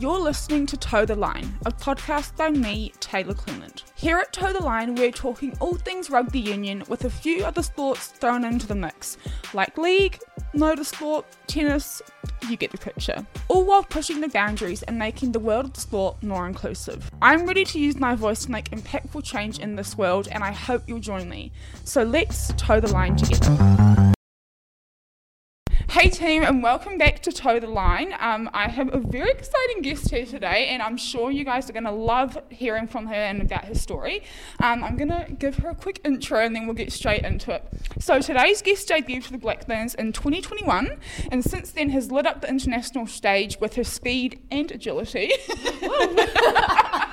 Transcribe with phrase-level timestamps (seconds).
[0.00, 3.84] You're listening to Toe the Line, a podcast by me, Taylor Clement.
[3.96, 7.62] Here at Toe the Line, we're talking all things rugby union with a few other
[7.62, 9.18] sports thrown into the mix,
[9.52, 10.18] like league,
[10.54, 12.00] motorsport, tennis,
[12.48, 13.26] you get the picture.
[13.48, 17.10] All while pushing the boundaries and making the world of sport more inclusive.
[17.20, 20.52] I'm ready to use my voice to make impactful change in this world, and I
[20.52, 21.52] hope you'll join me.
[21.84, 24.09] So let's toe the line together.
[26.00, 28.14] Hey team, and welcome back to Toe the Line.
[28.18, 31.74] Um, I have a very exciting guest here today, and I'm sure you guys are
[31.74, 34.22] going to love hearing from her and about her story.
[34.62, 37.52] Um, I'm going to give her a quick intro and then we'll get straight into
[37.52, 37.68] it.
[37.98, 40.96] So, today's guest debuted for the Black Ferns in 2021,
[41.30, 45.32] and since then has lit up the international stage with her speed and agility.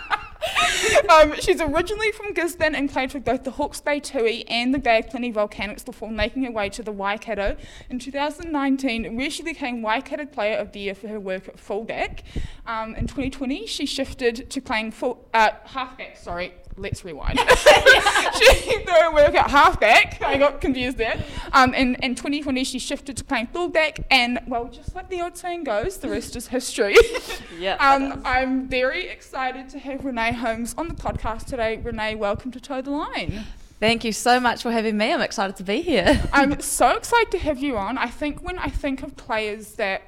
[1.10, 4.80] um, she's originally from Gisborne and played for both the Hawke's Bay Tui and the
[4.80, 7.58] Plenty Volcanics before making her way to the Waikato
[7.90, 12.24] in 2019, where she became Waikato Player of the Year for her work at fullback.
[12.66, 17.40] Um, in 2020, she shifted to playing full, uh, halfback, sorry, let's rewind.
[18.40, 20.22] she her work at halfback.
[20.22, 21.24] I got confused there.
[21.54, 25.38] Um, in, in 2020, she shifted to playing fullback, and well, just like the old
[25.38, 26.96] saying goes, the rest is history.
[27.60, 27.76] yeah.
[27.76, 31.78] Um, I'm very excited to have Renee Holmes on the podcast today.
[31.78, 33.46] Renee, welcome to Toe the Line.
[33.80, 35.14] Thank you so much for having me.
[35.14, 36.24] I'm excited to be here.
[36.34, 37.98] I'm so excited to have you on.
[37.98, 40.02] I think when I think of players that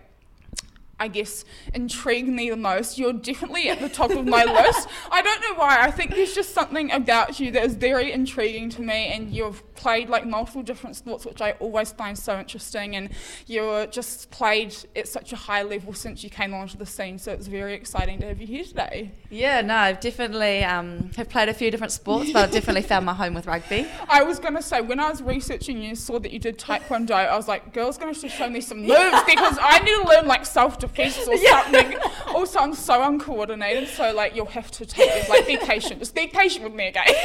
[0.99, 2.97] I guess, intrigue me the most.
[2.97, 4.89] You're definitely at the top of my list.
[5.11, 5.79] I don't know why.
[5.81, 9.63] I think there's just something about you that is very intriguing to me, and you've
[9.75, 12.97] played like multiple different sports, which I always find so interesting.
[12.97, 13.09] And
[13.47, 17.31] you're just played at such a high level since you came onto the scene, so
[17.31, 19.11] it's very exciting to have you here today.
[19.29, 23.05] Yeah, no, I've definitely um, have played a few different sports, but I've definitely found
[23.05, 23.87] my home with rugby.
[24.09, 27.11] I was going to say when I was researching you, saw that you did taekwondo.
[27.11, 30.27] I was like, girl's going to show me some moves because I need to learn
[30.27, 31.61] like self defense or yeah.
[31.61, 31.97] something.
[32.27, 35.29] also, I'm so uncoordinated, so like you'll have to take it.
[35.29, 35.99] Like, be patient.
[35.99, 37.15] Just be patient with me, okay?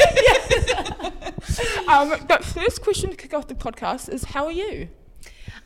[1.89, 4.89] um, but first question to kick off the podcast is, how are you?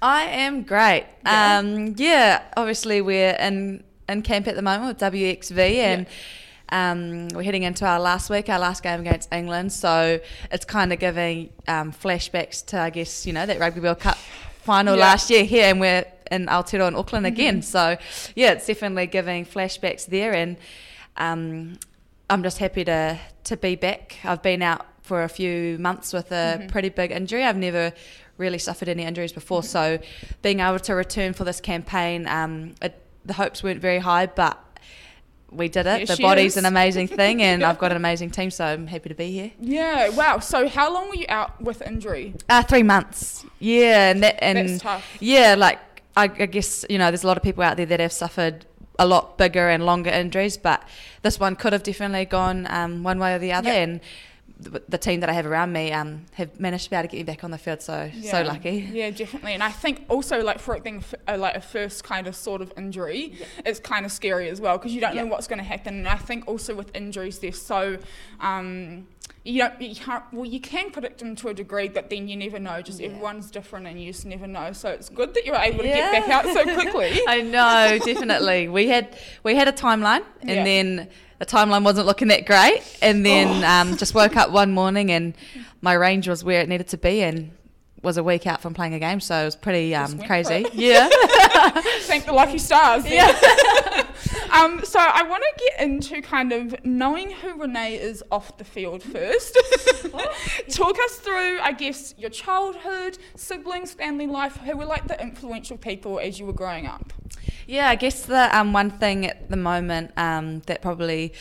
[0.00, 1.06] I am great.
[1.24, 6.06] Yeah, um, yeah obviously we're in in camp at the moment with WXV and.
[6.06, 6.12] Yeah.
[6.70, 9.72] Um, we're heading into our last week, our last game against England.
[9.72, 10.20] So
[10.52, 14.18] it's kind of giving um, flashbacks to, I guess, you know, that Rugby World Cup
[14.68, 15.00] final yeah.
[15.00, 17.34] last year here, and we're in Aotearoa and Auckland mm-hmm.
[17.34, 17.62] again.
[17.62, 17.96] So
[18.34, 20.56] yeah, it's definitely giving flashbacks there, and
[21.16, 21.78] um,
[22.30, 24.18] I'm just happy to to be back.
[24.24, 26.66] I've been out for a few months with a mm-hmm.
[26.68, 27.44] pretty big injury.
[27.44, 27.92] I've never
[28.36, 30.00] really suffered any injuries before, mm-hmm.
[30.00, 30.06] so
[30.42, 34.62] being able to return for this campaign, um, it, the hopes weren't very high, but
[35.50, 36.08] we did it.
[36.08, 36.56] the body's is.
[36.58, 39.52] an amazing thing, and I've got an amazing team, so I'm happy to be here.
[39.60, 40.40] Yeah, wow.
[40.40, 42.34] So, how long were you out with injury?
[42.48, 43.46] Uh, three months.
[43.58, 45.16] Yeah, and that, and That's tough.
[45.20, 45.78] yeah, like
[46.16, 48.66] I, I guess you know, there's a lot of people out there that have suffered
[48.98, 50.82] a lot bigger and longer injuries, but
[51.22, 54.00] this one could have definitely gone um, one way or the other, and
[54.58, 57.18] the, team that I have around me um, have managed to be able to get
[57.18, 57.80] me back on the field.
[57.80, 58.30] So yeah.
[58.30, 58.88] so lucky.
[58.92, 59.54] Yeah, definitely.
[59.54, 62.60] And I think also like for it being a, like a first kind of sort
[62.60, 63.46] of injury, yeah.
[63.64, 65.22] it's kind of scary as well because you don't yeah.
[65.22, 65.98] know what's going to happen.
[65.98, 67.98] And I think also with injuries, they're so.
[68.40, 69.06] Um,
[69.48, 72.36] you don't, you can't, well, you can predict them to a degree, but then you
[72.36, 72.82] never know.
[72.82, 74.72] Just everyone's different, and you just never know.
[74.72, 77.20] So it's good that you were able to get back out so quickly.
[77.28, 78.68] I know, definitely.
[78.78, 82.82] We had we had a timeline, and then the timeline wasn't looking that great.
[83.00, 83.66] And then oh.
[83.66, 85.34] um, just woke up one morning and
[85.80, 87.50] my range was where it needed to be and
[88.02, 90.66] was a week out from playing a game, so it was pretty um, crazy.
[90.72, 91.08] Yeah.
[92.02, 93.04] Thank the lucky stars.
[93.06, 93.26] Yeah.
[94.52, 98.64] um, so I want to get into kind of knowing who Renee is off the
[98.64, 99.58] field first.
[100.70, 104.56] Talk us through, I guess, your childhood, siblings, family life.
[104.58, 107.12] Who were like the influential people as you were growing up?
[107.68, 111.34] Yeah, I guess the um, one thing at the moment um, that probably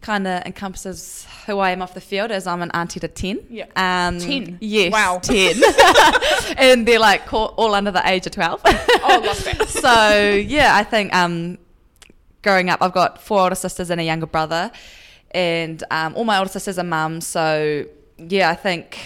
[0.00, 3.46] kind of encompasses who I am off the field is I'm an auntie to 10.
[3.48, 3.66] Yeah.
[3.76, 4.58] Um, 10?
[4.60, 4.92] Yes.
[4.92, 5.20] Wow.
[5.22, 5.62] 10.
[6.58, 8.60] and they're like all under the age of 12.
[8.64, 9.68] oh, love that.
[9.68, 11.58] so, yeah, I think um,
[12.42, 14.72] growing up, I've got four older sisters and a younger brother.
[15.30, 17.24] And um, all my older sisters are mums.
[17.24, 17.84] So,
[18.18, 18.98] yeah, I think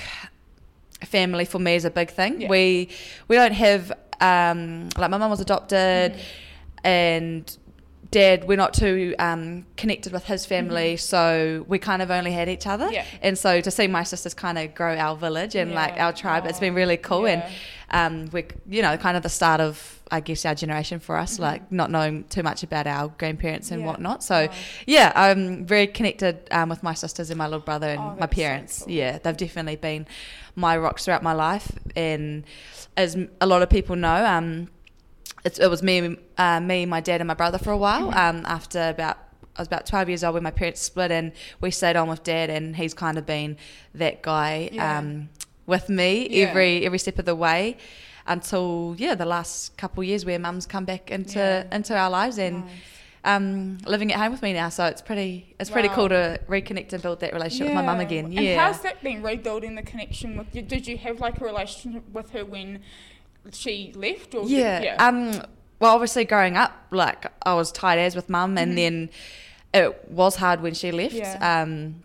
[1.04, 2.40] family for me is a big thing.
[2.40, 2.48] Yeah.
[2.48, 2.88] We
[3.28, 6.14] we don't have um, like my mum was adopted.
[6.14, 6.20] Mm
[6.84, 7.58] and
[8.12, 10.98] dad we're not too um, connected with his family mm-hmm.
[10.98, 13.04] so we kind of only had each other yeah.
[13.22, 15.76] and so to see my sisters kind of grow our village and yeah.
[15.76, 17.50] like our tribe it's been really cool yeah.
[17.90, 21.16] and um, we're you know kind of the start of I guess our generation for
[21.16, 21.42] us mm-hmm.
[21.42, 24.54] like not knowing too much about our grandparents and whatnot so oh.
[24.86, 28.26] yeah I'm very connected um, with my sisters and my little brother and oh, my
[28.26, 28.94] parents so cool.
[28.94, 30.06] yeah they've definitely been
[30.54, 32.44] my rocks throughout my life and
[32.94, 34.68] as a lot of people know
[35.44, 38.08] it's, it was me, uh, me, my dad, and my brother for a while.
[38.10, 38.38] Mm-hmm.
[38.38, 39.18] Um, after about
[39.54, 42.22] I was about 12 years old when my parents split, and we stayed on with
[42.22, 43.58] dad, and he's kind of been
[43.94, 44.98] that guy Yeah.
[44.98, 45.28] um,
[45.66, 46.46] with me Yeah.
[46.46, 47.76] every every step of the way
[48.26, 51.76] until yeah the last couple of years where mum's come back into Yeah.
[51.76, 52.70] into our lives and Nice.
[53.24, 54.68] um, living at home with me now.
[54.70, 58.00] So it's pretty it's pretty cool to reconnect and build that relationship with my mum
[58.00, 58.26] again.
[58.36, 60.62] And how's that been rebuilding the connection with you?
[60.62, 62.80] Did you have like a relationship with her when
[63.50, 64.34] she left?
[64.34, 64.96] Or did- Yeah.
[64.98, 65.42] Um.
[65.80, 69.10] Well, obviously, growing up, like I was tight as with mum, and then
[69.74, 71.14] it was hard when she left.
[71.14, 71.42] Mm-hmm.
[71.42, 71.62] Yeah.
[71.62, 72.02] Um.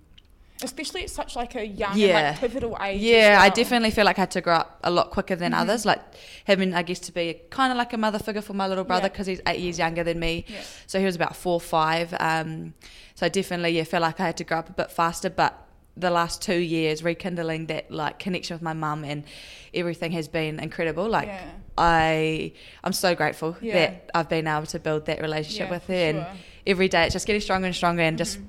[0.63, 2.31] Especially at such like a young Yeah.
[2.31, 2.99] like pivotal age.
[2.99, 5.41] Yeah, I definitely feel like I had to grow up a lot quicker Mm-hmm.
[5.43, 5.85] than others.
[5.85, 6.01] Like
[6.45, 9.03] having, I guess, to be kind of like a mother figure for my little brother
[9.03, 9.09] Yeah.
[9.09, 10.45] because he's eight years younger than me.
[10.47, 10.61] Yeah.
[10.87, 12.15] So he was about four, or five.
[12.19, 12.73] Um,
[13.13, 15.29] so I definitely, yeah, felt like I had to grow up a bit faster.
[15.29, 15.63] But
[15.99, 19.23] the last two years, rekindling that like connection with my mum and
[19.73, 21.09] everything has been incredible.
[21.09, 21.49] Like Yeah.
[21.77, 22.53] I,
[22.83, 23.73] I'm so grateful Yeah.
[23.73, 25.93] that I've been able to build that relationship Yeah, with her.
[25.93, 26.27] And sure.
[26.65, 28.39] every day, it's just getting stronger and stronger, and just.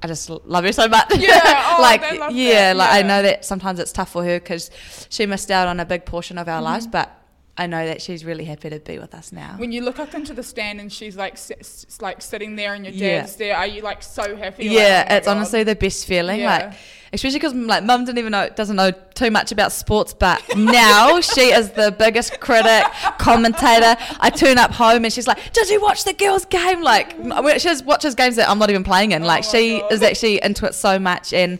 [0.00, 1.08] I just love her so much.
[1.08, 1.22] Mm-hmm.
[1.22, 2.00] Yeah, oh, like
[2.30, 4.70] yeah, that, like I know that sometimes it's tough for her because
[5.08, 6.92] she missed out on a big portion of our lives, Mm-hmm.
[6.92, 7.17] but
[7.60, 9.54] I know that she's really happy to be with us now.
[9.58, 12.84] When you look up into the stand and she's like s- like sitting there and
[12.86, 13.20] your Yeah.
[13.22, 14.66] dad's there, are you like so happy?
[14.66, 15.36] Yeah, like, oh it's God.
[15.36, 16.40] honestly the best feeling.
[16.40, 16.56] Yeah.
[16.68, 16.74] Like,
[17.12, 21.20] especially because like mum didn't even know doesn't know too much about sports, but now
[21.34, 22.84] she is the biggest critic,
[23.18, 23.96] commentator.
[24.20, 27.10] I turn up home and she's like, "Did you watch the girls' game?" Like,
[27.58, 29.24] she watches games that I'm not even playing in.
[29.24, 29.92] Like, Oh she God.
[29.92, 31.58] is actually into it so much and.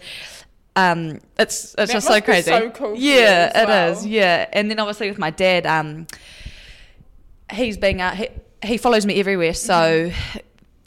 [0.77, 2.51] Um, it's it's That just so crazy.
[2.51, 3.99] so cool yeah, it is.
[3.99, 4.07] well.
[4.07, 6.07] Yeah, and then obviously with my dad, um,
[7.53, 8.15] he's being out.
[8.17, 8.29] He,
[8.63, 10.39] he follows me everywhere, so Mm-hmm.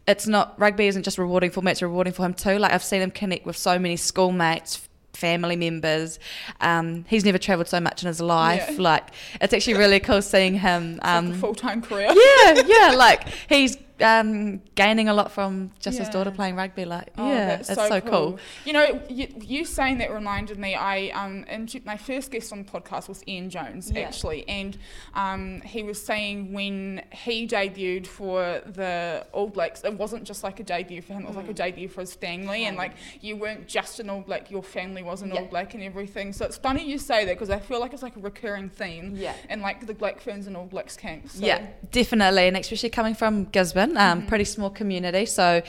[0.07, 2.57] it's not rugby isn't just rewarding for me; it's rewarding for him too.
[2.57, 6.19] Like I've seen him connect with so many schoolmates, family members.
[6.61, 8.65] Um, he's never travelled so much in his life.
[8.71, 8.81] Yeah.
[8.81, 9.07] Like
[9.41, 10.93] it's actually really cool seeing him.
[10.95, 12.07] It's like Um, full time career.
[12.13, 16.85] yeah, yeah, like he's um, gaining a lot from just his daughter playing rugby.
[16.85, 18.39] Like, Oh, yeah, that's it's so, cool.
[18.65, 20.75] You know, you, you saying that reminded me.
[20.75, 21.45] I um,
[21.85, 24.01] my first guest on the podcast was Ian Jones Yeah.
[24.01, 24.77] actually, and
[25.13, 30.59] um, he was saying when he debuted for the All Blacks, it wasn't just like
[30.59, 32.79] a debut for him; it was like a debut for his family, and Mm.
[32.79, 35.41] like you weren't just an All Black; your family was an Yeah.
[35.41, 36.33] All Black and everything.
[36.33, 39.15] So it's funny you say that because I feel like it's like a recurring theme
[39.15, 39.33] Yeah.
[39.49, 41.33] in like the Black Ferns and All Blacks camps.
[41.39, 41.45] So.
[41.45, 44.27] Yeah, definitely, and especially coming from Gisborne, um, Mhm.
[44.27, 45.25] pretty small community.
[45.25, 45.61] So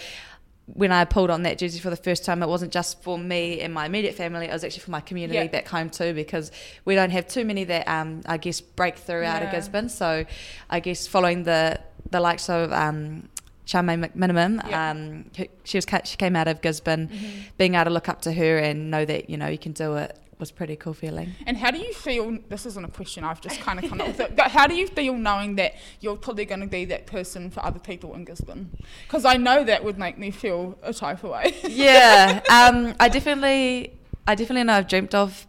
[0.74, 3.60] when I pulled on that jersey for the first time, it wasn't just for me
[3.60, 5.46] and my immediate family; it was actually for my community Yeah.
[5.48, 6.50] back home too, because
[6.84, 9.88] we don't have too many that um, I guess break through out of Gisborne.
[9.88, 10.24] So
[10.70, 11.78] I guess following the
[12.10, 13.28] the likes of um,
[13.66, 14.90] Charmaine McMenamin, Yeah.
[14.90, 15.24] um,
[15.64, 17.30] she was she came out of Gisborne, Mhm.
[17.58, 19.96] being able to look up to her and know that you know you can do
[19.96, 21.34] it was pretty cool feeling.
[21.46, 22.36] And how do you feel?
[22.48, 23.22] This isn't a question.
[23.22, 24.34] I've just kind of come up with it.
[24.36, 27.64] But how do you feel knowing that you're probably going to be that person for
[27.64, 28.70] other people in Gisborne?
[29.06, 31.54] Because I know that would make me feel a type of way.
[31.68, 33.92] yeah, um, I definitely,
[34.26, 35.46] I definitely know I've dreamt of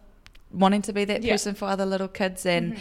[0.52, 1.32] wanting to be that Yeah.
[1.34, 2.78] person for other little kids, and Mhm.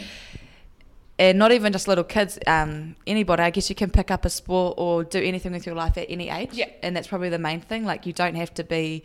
[1.17, 3.41] and not even just little kids, um, anybody.
[3.41, 6.05] I guess you can pick up a sport or do anything with your life at
[6.09, 6.67] any age, Yeah.
[6.83, 7.85] and that's probably the main thing.
[7.85, 9.01] Like you don't have to be.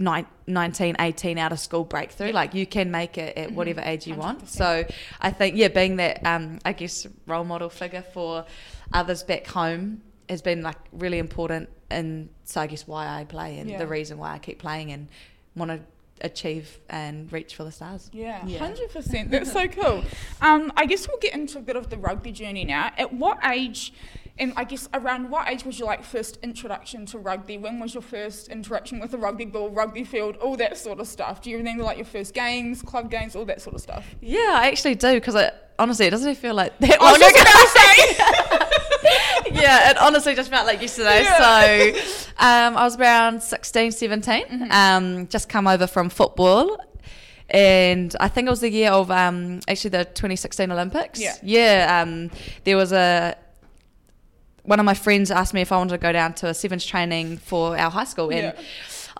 [0.00, 2.28] Nine- 19, 18 out of school breakthrough.
[2.28, 2.32] Yeah.
[2.34, 3.54] Like you can make it at Mhm.
[3.54, 4.40] whatever age you want.
[4.40, 4.48] 100%.
[4.48, 4.84] So
[5.20, 8.44] I think, yeah, being that, um, I guess, role model figure for
[8.92, 11.68] others back home has been like really important.
[11.90, 13.78] And so I guess why I play and Yeah.
[13.78, 15.08] the reason why I keep playing and
[15.54, 15.80] want to
[16.22, 18.10] achieve and reach for the stars.
[18.12, 18.58] Yeah, Yeah.
[18.58, 19.30] hundred percent.
[19.32, 20.04] That's so cool.
[20.40, 22.90] Um, I guess we'll get into a bit of the rugby journey now.
[22.98, 23.92] At what age,
[24.40, 27.58] and I guess around what age was your like first introduction to rugby?
[27.58, 31.06] When was your first interaction with a rugby ball, rugby field, all that sort of
[31.06, 31.42] stuff?
[31.42, 34.04] Do you remember like your first games, club games, all that sort of stuff?
[34.20, 37.36] Yeah, I actually do because it, honestly, it doesn't feel like that I was just
[39.52, 41.22] yeah, it honestly just felt like yesterday.
[41.22, 41.92] Yeah.
[41.92, 42.00] So
[42.38, 44.70] um, I was around 16, 17, Mm-hmm.
[44.72, 46.78] um, just come over from football.
[47.52, 51.20] And I think it was the year of um, actually the 2016 Olympics.
[51.20, 51.34] Yeah.
[51.42, 52.00] Yeah.
[52.02, 52.30] Um,
[52.64, 53.36] there was a
[54.64, 56.84] one of my friends asked me if I wanted to go down to a sevens
[56.84, 58.62] training for our high school, and Yeah.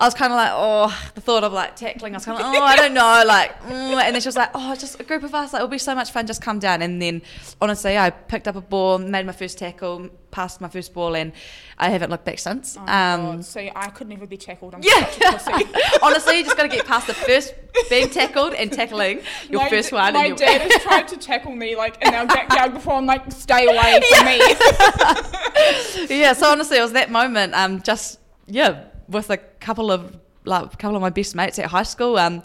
[0.01, 2.47] I was kind of like, oh, the thought of like tackling, I was kind of
[2.47, 4.01] like, oh, I don't know, like, mm.
[4.01, 5.93] and then she was like, oh, just a group of us, like, it'll be so
[5.93, 6.81] much fun, just come down.
[6.81, 7.21] And then,
[7.61, 11.33] honestly, I picked up a ball, made my first tackle, passed my first ball, and
[11.77, 12.77] I haven't looked back since.
[12.79, 13.43] Oh um.
[13.43, 14.73] See, I could never be tackled.
[14.73, 15.05] I'm yeah.
[15.05, 15.69] such a pussy.
[16.01, 17.53] honestly, you just got to get past the first
[17.87, 20.13] being tackled and tackling your my, first d- one.
[20.13, 22.93] My and dad has tried to tackle me like in our backyard before.
[22.93, 24.37] I'm like, stay away from me.
[26.19, 27.53] yeah, so honestly, it was that moment.
[27.53, 31.67] Um, just yeah, with a couple of like a couple of my best mates at
[31.67, 32.17] high school.
[32.17, 32.41] Um,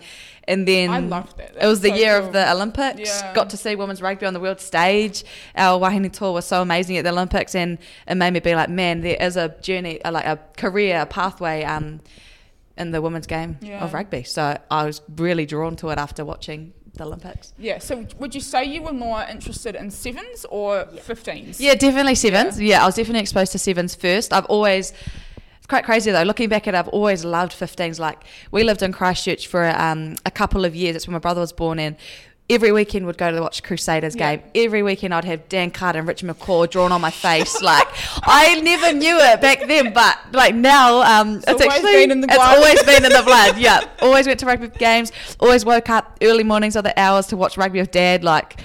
[0.49, 1.57] And then I loved it.
[1.61, 2.27] it was the so year cool.
[2.29, 3.01] of the Olympics.
[3.11, 3.35] Yeah.
[3.35, 5.25] Got to see women's rugby on the world stage.
[5.57, 8.69] Our Wahine tour was so amazing at the Olympics, and it made me be like,
[8.71, 12.01] man, there is a journey, uh, like a career a pathway um,
[12.77, 13.83] in the women's game Yeah.
[13.85, 14.23] of rugby.
[14.23, 17.53] So I was really drawn to it after watching the Olympics.
[17.59, 17.79] Yeah.
[17.81, 21.57] So would you say you were more interested in sevens or 15s?
[21.59, 22.61] Yeah, definitely sevens.
[22.61, 22.83] Yeah.
[22.85, 24.33] I was definitely exposed to sevens first.
[24.33, 24.93] I've always,
[25.67, 26.23] it's quite crazy though.
[26.23, 27.99] Looking back at it, I've always loved 15s.
[27.99, 30.95] Like we lived in Christchurch for um, a couple of years.
[30.95, 31.97] That's when my brother was born in.
[32.49, 34.37] Every weekend would go to watch Crusaders Yeah.
[34.37, 34.45] game.
[34.55, 37.61] Every weekend I'd have Dan Carter and Richard McCaw drawn on my face.
[37.63, 37.89] like
[38.23, 42.21] I never knew it back then, but like now, um, it's, always actually been in
[42.21, 42.59] the it's blood.
[42.59, 43.59] always been in the blood.
[43.59, 45.11] Yeah, always went to rugby games.
[45.41, 48.23] Always woke up early mornings, or the hours to watch rugby with Dad.
[48.23, 48.61] Like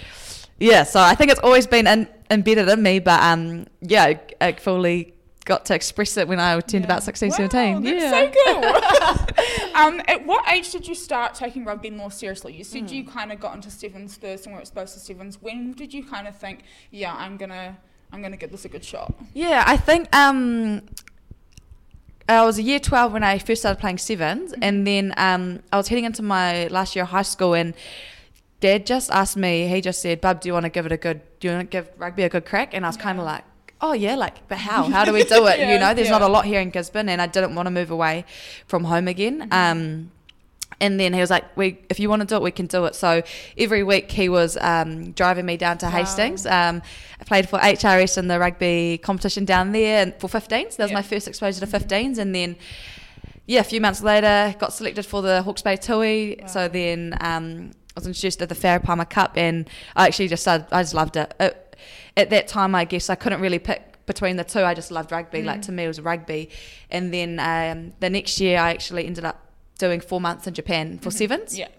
[0.60, 4.52] yeah, so I think it's always been in, embedded in me, but um, yeah, I
[4.52, 7.84] fully got to express it when I turned about 16, wow, 17.
[7.84, 8.12] That's yeah.
[8.12, 9.76] so cool.
[9.76, 12.54] um, at what age did you start taking rugby more seriously?
[12.54, 12.96] You said Hmm.
[12.96, 15.42] you kind of got into sevens first and were exposed to sevens.
[15.42, 17.78] When did you kind of think, yeah, I'm gonna,
[18.12, 19.14] I'm gonna give this a good shot?
[19.34, 20.84] Yeah, I think um,
[22.30, 25.78] I was a year 12 when I first started playing 7s and then um, I
[25.78, 27.74] was heading into my last year of high school, and
[28.60, 30.98] Dad just asked me, he just said, Bub, do you want to give it a
[30.98, 32.74] good, do you want to give rugby a good crack?
[32.76, 33.44] And I was kind of like,
[33.82, 34.84] oh yeah, like, but how?
[34.96, 35.60] How do we do it?
[35.60, 37.72] Yeah, you know, there's not a lot here in Gisborne, and I didn't want to
[37.72, 38.26] move away
[38.68, 39.48] from home again.
[39.52, 40.12] Um,
[40.80, 42.86] and then he was like, "We, if you want to do it, we can do
[42.86, 43.22] it." So
[43.58, 45.92] every week he was um, driving me down to Wow.
[45.92, 46.46] Hastings.
[46.46, 46.82] Um,
[47.20, 50.78] I played for HRS in the rugby competition down there and for 15s.
[50.78, 50.96] That was Yeah.
[50.98, 52.56] my first exposure to 15s, and then
[53.46, 56.38] yeah, a few months later, got selected for the Hawke's Bay Tui.
[56.42, 56.48] Wow.
[56.48, 60.42] So then um, I was introduced to the Farah Palmer Cup, and I actually just
[60.44, 61.34] started, I just loved it.
[61.40, 61.61] it.
[62.22, 64.64] At that time, I guess I couldn't really pick between the two.
[64.64, 65.42] I just loved rugby.
[65.44, 66.50] Like to me, it was rugby.
[66.90, 69.40] And then um, the next year, I actually ended up
[69.78, 71.70] doing four months in Japan for sevens, Yeah,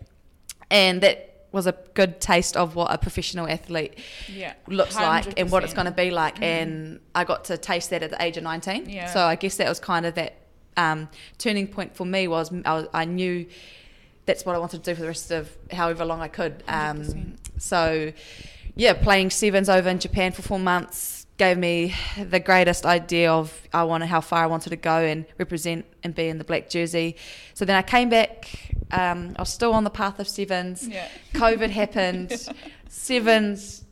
[0.70, 4.54] and that was a good taste of what a professional athlete yeah.
[4.66, 6.40] looks like and what it's going to be like.
[6.42, 8.88] And I got to taste that at the age of 19.
[8.88, 9.12] Yeah.
[9.12, 10.38] So I guess that was kind of that
[10.78, 13.46] um, turning point for me was I, was I knew
[14.26, 16.62] that's what I wanted to do for the rest of however long I could.
[16.68, 18.12] Um, so
[18.74, 23.66] yeah, playing sevens over in Japan for four months gave me the greatest idea of
[23.72, 26.68] I wanted how far I wanted to go and represent and be in the black
[26.68, 27.16] jersey.
[27.54, 28.48] So then I came back.
[28.90, 30.86] Um, I was still on the path of sevens.
[30.86, 31.08] Yeah.
[31.34, 32.48] COVID happened.
[32.88, 33.84] Sevens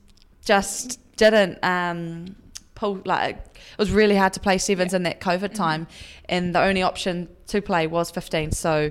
[0.45, 2.37] just didn't um,
[2.75, 5.87] pull like it was really hard to play sevens in that COVID time,
[6.29, 8.53] and the only option to play was 15.
[8.53, 8.91] So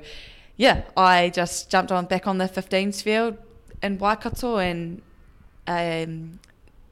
[0.59, 3.37] yeah, I just jumped on back on the 15s field
[3.81, 5.01] in Waikato, and
[5.67, 6.39] um,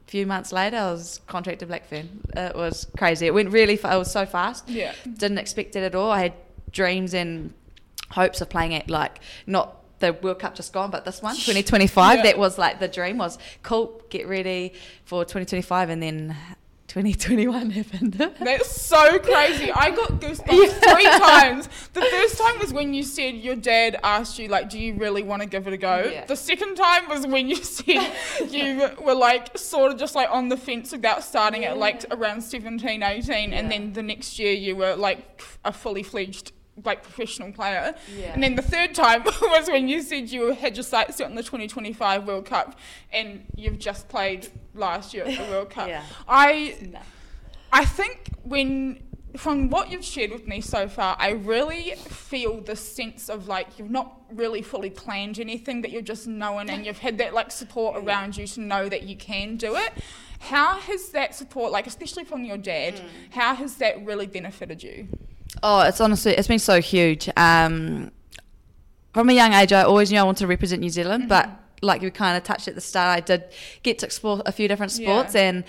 [0.06, 2.08] a few months later I was contracted Black Fern.
[2.34, 3.26] It was crazy.
[3.26, 3.76] It went really.
[3.76, 4.94] Fa- it was so fast Yeah.
[5.04, 6.10] didn't expect it at all.
[6.10, 6.32] I had
[6.72, 7.52] dreams and
[8.10, 12.16] hopes of playing at like not the World Cup just gone, but this one, 2025.
[12.18, 12.22] Yeah.
[12.22, 14.72] That was like the dream was cool, get ready
[15.04, 16.36] for 2025, and then
[16.88, 18.14] 2021 happened.
[18.40, 19.70] That's so crazy.
[19.70, 21.68] I got goosebumps three times.
[21.92, 25.22] The first time was when you said your dad asked you, like, do you really
[25.22, 26.08] want to give it a go?
[26.10, 26.24] Yeah.
[26.24, 28.10] The second time was when you said
[28.48, 32.40] you were like sort of just like on the fence about starting at like around
[32.40, 36.52] 17, 18, and then the next year you were like a fully fledged
[36.84, 37.94] like professional player.
[38.16, 38.32] Yeah.
[38.32, 41.34] And then the third time was when you said you had your sights set on
[41.34, 42.78] the 2025 World Cup
[43.12, 45.88] and you've just played last year at the World Cup.
[45.88, 46.02] Yeah.
[46.28, 46.90] I
[47.72, 49.00] I think when
[49.36, 53.78] from what you've shared with me so far, I really feel the sense of like
[53.78, 57.50] you've not really fully planned anything, but you're just knowing and you've had that like
[57.50, 59.92] support around you to know that you can do it.
[60.40, 63.08] How has that support, like especially from your dad, mm.
[63.30, 65.08] how has that really benefited you?
[65.62, 67.28] Oh, it's honestly, it's been so huge.
[67.36, 68.10] Um,
[69.14, 71.48] from a young age, I always knew I wanted to represent New Zealand, but
[71.82, 73.44] like you kind of touched at the start, I did
[73.82, 75.48] get to explore a few different sports, Yeah.
[75.48, 75.64] and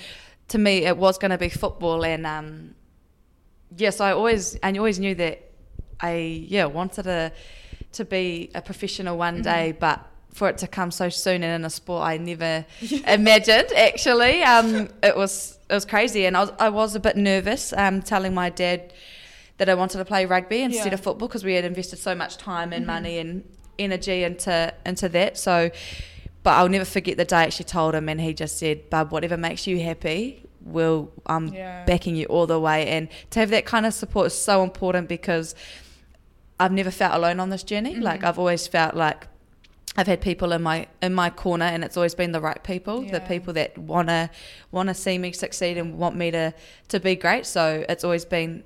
[0.50, 2.04] to me, it was going to be football.
[2.04, 2.76] And um,
[3.78, 5.52] yes, I always, and you always knew that
[6.02, 7.32] I, yeah, wanted to
[7.92, 11.66] to be a professional one day, but for it to come so soon and in
[11.66, 12.64] a sport I never
[13.08, 13.72] imagined.
[13.76, 17.74] Actually, um, it was it was crazy, and I was I was a bit nervous
[17.74, 18.94] um, telling my dad
[19.60, 20.94] that I wanted to play rugby instead Yeah.
[20.96, 22.94] of football because we had invested so much time and mm-hmm.
[22.94, 23.44] money and
[23.78, 25.38] energy into into that.
[25.38, 25.70] So,
[26.44, 29.12] but I'll never forget the day I actually told him, and he just said, "Bub,
[29.12, 31.86] whatever makes you happy." Will I'm Yeah.
[31.86, 35.08] backing you all the way, and to have that kind of support is so important
[35.08, 35.56] because
[36.60, 37.94] I've never felt alone on this journey.
[37.94, 38.04] Mm-hmm.
[38.04, 39.28] Like I've always felt like
[39.98, 43.02] I've had people in my in my corner, and it's always been the right people,
[43.02, 43.20] the Yeah.
[43.20, 44.30] people that wanna
[44.72, 46.54] wanna see me succeed and want me to
[46.90, 47.46] to be great.
[47.46, 48.64] So it's always been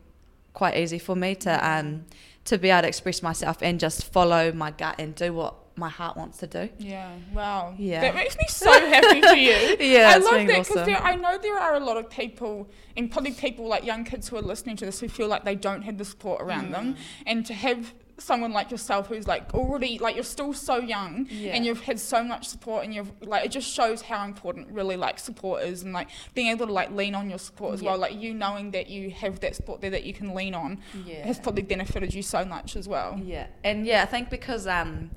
[0.54, 2.06] quite easy for me to um
[2.46, 5.90] to be able to express myself and just follow my gut and do what my
[5.90, 6.70] heart wants to do.
[6.78, 7.10] Yeah.
[7.34, 7.74] Wow.
[7.80, 8.02] Yeah.
[8.02, 9.76] That makes me so happy for you.
[9.80, 10.96] Yeah, I love that because awesome.
[11.02, 14.36] I know there are a lot of people, and probably people like young kids who
[14.38, 16.72] are listening to this who feel like they don't have the support around Mm.
[16.74, 16.96] them,
[17.26, 21.56] and to have someone like yourself who's like already like you're still so young Yeah.
[21.56, 24.96] and you've had so much support and you've like it just shows how important really
[24.96, 27.90] like support is and like being able to like lean on your support as Yeah.
[27.90, 30.80] well like you knowing that you have that support there that you can lean on
[31.06, 31.26] Yeah.
[31.26, 35.10] has probably benefited you so much as well Yeah, and yeah, I think because um,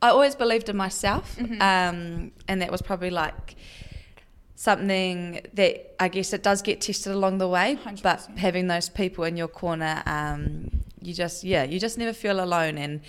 [0.00, 1.60] I always believed in myself, Mhm.
[1.60, 3.56] um, and that was probably like
[4.54, 7.78] something that I guess it does get tested along the way.
[7.84, 8.38] But 100%.
[8.38, 10.70] having those people in your corner, um,
[11.02, 13.00] you just yeah, you just never feel alone, and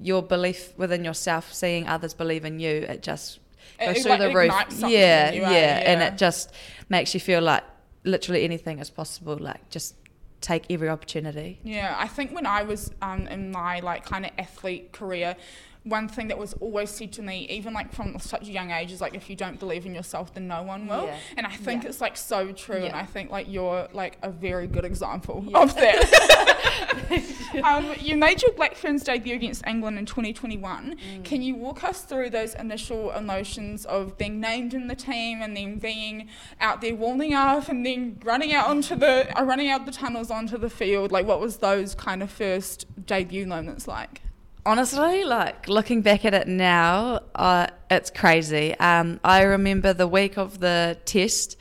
[0.00, 3.40] your belief within yourself, seeing others believe in you, it just
[3.80, 4.80] It- goes it, through like, the roof.
[4.90, 5.92] Yeah, yeah, eh?
[5.92, 6.52] and it just
[6.88, 7.64] makes you feel like
[8.04, 9.36] literally anything is possible.
[9.36, 9.94] Like just
[10.40, 11.58] take every opportunity.
[11.64, 15.36] Yeah, I think when I was um, in my like kind of athlete career,
[15.84, 18.92] one thing that was always said to me, even like from such a young age,
[18.92, 21.04] is like if you don't believe in yourself, then no one will.
[21.06, 21.16] Yeah.
[21.36, 21.88] And I think Yeah.
[21.90, 25.58] it's like so true, and I think like you're like a very good example Yeah.
[25.62, 26.54] of that.
[27.64, 30.96] um, you made your Black Ferns debut against England in 2021.
[30.96, 31.24] Mm.
[31.24, 35.56] Can you walk us through those initial emotions of being named in the team and
[35.56, 36.28] then being
[36.60, 40.30] out there warming up and then running out onto the uh, running out the tunnels
[40.30, 41.12] onto the field?
[41.12, 44.22] Like, what was those kind of first debut moments like?
[44.68, 48.74] Honestly, like looking back at it now, uh, it's crazy.
[48.78, 51.56] Um, I remember the week of the test,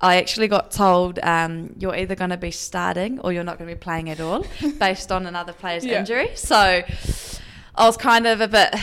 [0.00, 3.68] I actually got told um, you're either going to be starting or you're not going
[3.70, 4.44] to be playing at all,
[4.80, 6.00] based on another player's Yeah.
[6.00, 6.30] injury.
[6.34, 8.74] So I was kind of a bit,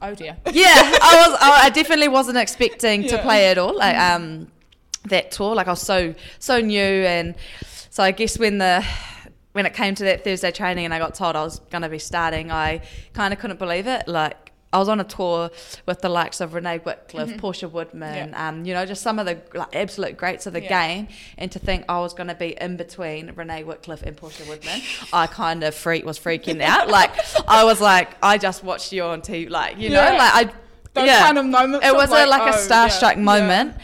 [0.00, 0.38] Oh dear.
[0.50, 0.72] yeah,
[1.02, 1.38] I was.
[1.38, 3.14] I definitely wasn't expecting to Yeah.
[3.16, 3.22] Mm-hmm.
[3.26, 3.76] play at all.
[3.76, 4.50] Like um,
[5.04, 7.34] that tour, like I was so so new, and
[7.90, 8.82] so I guess when the
[9.52, 11.88] when it came to that Thursday training and I got told I was going to
[11.88, 14.06] be starting, I kind of couldn't believe it.
[14.06, 15.50] Like I was on a tour
[15.86, 19.40] with the likes of Renee Wickliffe, Portia Woodman, um, you know, just some of the
[19.52, 20.86] like, absolute greats of the Yeah.
[20.86, 24.44] game, and to think I was going to be in between Renee Wickliffe and Portia
[24.44, 24.80] Woodman,
[25.12, 26.88] I kind of freak was freaking out.
[26.88, 27.10] Like
[27.48, 30.52] I was like, I just watched you on TV, like you know, like I.
[30.92, 31.86] Those yeah, kind of moments.
[31.86, 33.76] it was a, like a oh, starstruck yeah, moment,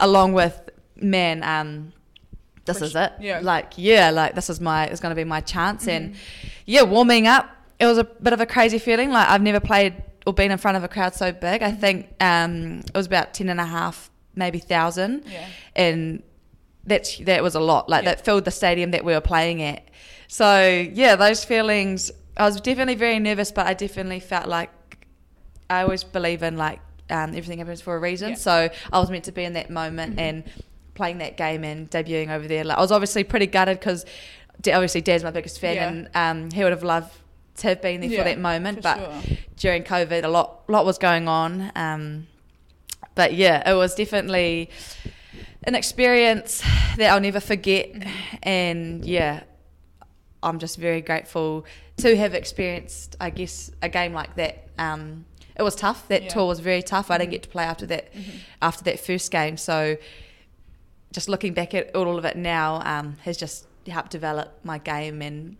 [0.00, 0.58] along with
[0.96, 1.42] man.
[1.42, 1.92] Um,
[2.66, 3.12] this is it.
[3.20, 3.40] Yeah.
[3.42, 4.86] Like yeah, like this is my.
[4.86, 6.46] It's going to be my chance, and Mm-hmm.
[6.66, 7.50] yeah, warming up.
[7.78, 9.10] It was a bit of a crazy feeling.
[9.10, 11.62] Like I've never played or been in front of a crowd so big.
[11.62, 15.46] I think um, it was about ten and a half, maybe thousand, Yeah.
[15.74, 16.22] and
[16.84, 17.88] that's that was a lot.
[17.88, 18.14] Like Yeah.
[18.14, 19.88] that filled the stadium that we were playing at.
[20.28, 22.10] So yeah, those feelings.
[22.38, 24.70] I was definitely very nervous, but I definitely felt like
[25.70, 28.30] I always believe in like um, everything happens for a reason.
[28.30, 28.34] Yeah.
[28.36, 30.44] So I was meant to be in that moment and
[30.96, 32.64] playing that game and debuting over there.
[32.64, 34.04] Like I was obviously pretty gutted because
[34.58, 35.88] obviously Dad's my biggest fan Yeah.
[35.88, 36.08] and
[36.44, 37.14] um, he would have loved
[37.58, 38.78] to have been there Yeah, for that moment.
[38.78, 39.36] for but sure.
[39.56, 41.70] during COVID, a lot lot was going on.
[41.76, 42.26] Um,
[43.14, 44.70] but yeah, it was definitely
[45.64, 46.62] an experience
[46.96, 47.92] that I'll never forget.
[47.92, 48.36] Mm-hmm.
[48.42, 49.42] And yeah,
[50.42, 51.64] I'm just very grateful
[51.98, 54.68] to have experienced, I guess, a game like that.
[54.78, 55.24] Um,
[55.58, 56.06] it was tough.
[56.08, 56.28] That Yeah.
[56.28, 57.10] tour was very tough.
[57.10, 57.32] I didn't Mhm.
[57.32, 58.24] get to play after that Mhm.
[58.60, 59.56] after that first game.
[59.56, 59.96] So
[61.16, 65.22] just looking back at all of it now um, has just helped develop my game
[65.22, 65.56] and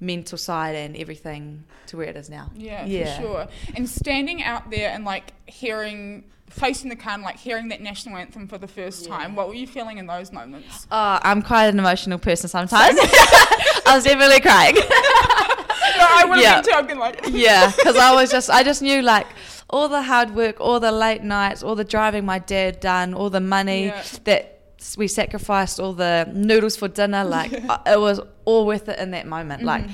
[0.00, 2.50] mental side and everything to where it is now.
[2.54, 3.16] Yeah, Yeah.
[3.16, 3.46] for sure.
[3.74, 8.46] And standing out there and like hearing, facing the crowd, like hearing that national anthem
[8.48, 9.16] for the first Yeah.
[9.16, 10.86] time, what were you feeling in those moments?
[10.92, 12.98] Oh, I'm quite an emotional person sometimes.
[13.86, 14.74] I was definitely crying.
[14.76, 16.60] no, I would have Yeah.
[16.60, 16.76] been too.
[16.78, 19.26] I've been like, yeah, because I was just, I just knew like
[19.70, 23.30] all the hard work, all the late nights, all the driving my dad done, all
[23.30, 24.02] the money Yeah.
[24.24, 24.57] that
[24.96, 27.24] we sacrificed, all the noodles for dinner.
[27.24, 29.62] Like uh, it was all worth it in that moment.
[29.62, 29.92] Like, Mhm.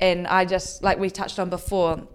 [0.00, 2.06] and I just like we touched on before,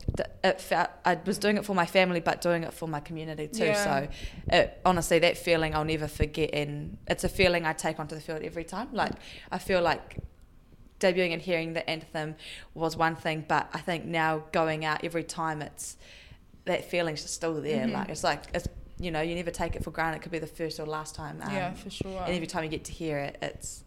[0.44, 3.48] it felt I was doing it for my family, but doing it for my community
[3.48, 3.66] too.
[3.66, 3.84] Yeah.
[3.84, 4.08] So,
[4.52, 8.22] it, honestly, that feeling I'll never forget, and it's a feeling I take onto the
[8.22, 8.90] field every time.
[8.94, 9.14] Like
[9.52, 10.18] I feel like
[11.00, 12.36] debuting and hearing the anthem
[12.74, 15.96] was one thing, but I think now going out every time, it's
[16.66, 17.88] that feeling's just still there.
[17.88, 17.94] Mhm.
[17.94, 18.68] Like it's like it's
[19.00, 20.18] you know you never take it for granted.
[20.18, 21.42] It could be the first or last time.
[21.42, 22.22] Um, yeah, for sure.
[22.26, 23.84] and every time you get to hear it, it's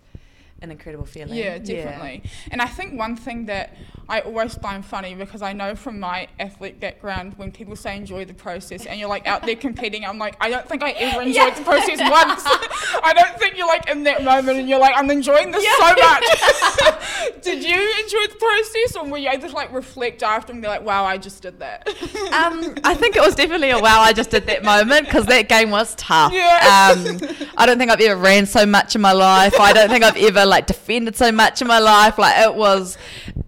[0.62, 1.35] an incredible feeling.
[1.35, 2.22] Yeah, definitely.
[2.51, 3.75] And I think one thing that
[4.09, 8.25] I always find funny because I know from my athlete background when people say enjoy
[8.25, 11.22] the process and you're like out there competing, I'm like, I don't think I ever
[11.22, 11.51] enjoyed Yeah.
[11.55, 12.42] the process once.
[13.05, 15.94] I don't think you're like in that moment and you're like, I'm enjoying this so
[15.94, 17.42] much.
[17.42, 20.68] did you enjoy the process or were you able to like reflect after and be
[20.68, 21.88] like, wow, I just did that?
[22.33, 24.01] Um, I think it was definitely a wow.
[24.01, 26.33] I just did that moment because that game was tough.
[26.33, 26.92] Yeah.
[26.96, 27.18] Um,
[27.57, 29.59] I don't think I've ever ran so much in my life.
[29.59, 32.18] I don't think I've ever like defended so much in my life.
[32.18, 32.96] Like it was,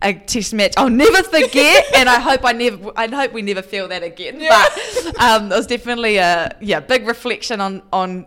[0.04, 3.62] a test match I'll never forget, and I hope I never, I hope we never
[3.62, 4.40] feel that again.
[4.40, 4.64] Yeah.
[5.04, 8.26] But um, it was definitely a yeah big reflection on on.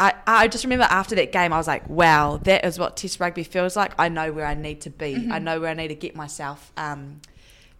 [0.00, 3.20] I, I just remember after that game, I was like, wow, that is what Test
[3.20, 3.92] rugby feels like.
[3.96, 5.14] I know where I need to be.
[5.14, 5.32] Mm-hmm.
[5.32, 6.72] I know where I need to get myself.
[6.76, 7.20] Um,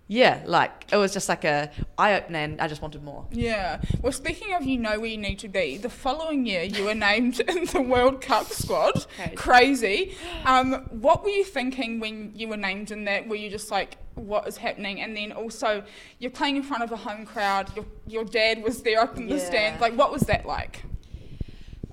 [0.06, 3.26] yeah, like it was just like a eye opener, and I just wanted more.
[3.30, 3.80] Yeah.
[4.02, 6.94] Well, speaking of you know where you need to be, the following year you were
[6.94, 9.06] named in the World Cup squad.
[9.34, 9.34] Crazy.
[9.36, 10.16] Crazy.
[10.44, 13.26] Um, what were you thinking when you were named in that?
[13.28, 15.00] Were you just like, what is happening?
[15.00, 15.82] And then also,
[16.18, 17.74] you're playing in front of a home crowd.
[17.74, 19.44] Your your dad was there up in the Yeah.
[19.46, 19.80] stands.
[19.80, 20.84] Like, what was that like?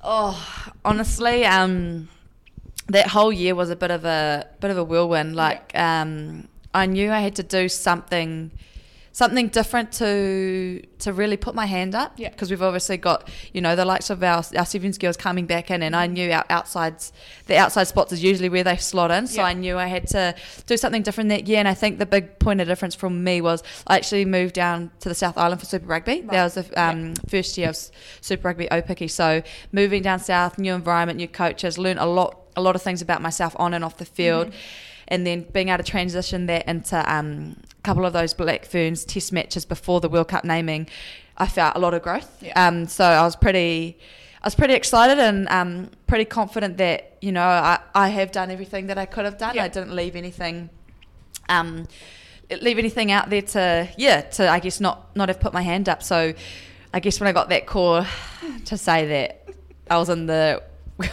[0.03, 2.09] Oh, honestly, um,
[2.87, 5.35] that whole year was a bit of a bit of a whirlwind.
[5.35, 8.51] Like, um, I knew I had to do something,
[9.11, 12.13] something different to to really put my hand up.
[12.17, 12.29] Yeah.
[12.29, 15.69] Because we've obviously got you know the likes of our our sevens girls coming back
[15.69, 17.11] in, and I knew our outsides,
[17.47, 19.27] the outside spots is usually where they slot in.
[19.27, 19.47] So Yeah.
[19.47, 20.33] I knew I had to
[20.65, 21.59] do something different that year.
[21.59, 24.91] And I think the big point of difference from me was I actually moved down
[25.01, 26.21] to the South Island for Super Rugby.
[26.21, 26.31] Right.
[26.31, 27.77] That was the um, first year of
[28.21, 29.09] Super Rugby Aupiki.
[29.09, 29.41] So
[29.73, 33.21] moving down south, new environment, new coaches, learned a lot, a lot of things about
[33.21, 34.57] myself on and off the field, Mm-hmm.
[35.11, 39.03] And then being able to transition that into um, a couple of those Black Ferns
[39.03, 40.87] Test matches before the World Cup naming,
[41.37, 42.41] I felt a lot of growth.
[42.41, 42.53] Yeah.
[42.55, 43.99] Um, so I was pretty.
[44.43, 48.49] I was pretty excited and um, pretty confident that you know I, I have done
[48.49, 49.53] everything that I could have done.
[49.53, 49.65] Yeah.
[49.65, 50.71] I didn't leave anything
[51.47, 51.87] um,
[52.61, 55.89] leave anything out there to yeah to I guess not not have put my hand
[55.89, 56.01] up.
[56.01, 56.33] So
[56.93, 58.05] I guess when I got that call
[58.65, 59.49] to say that
[59.89, 60.63] I was in the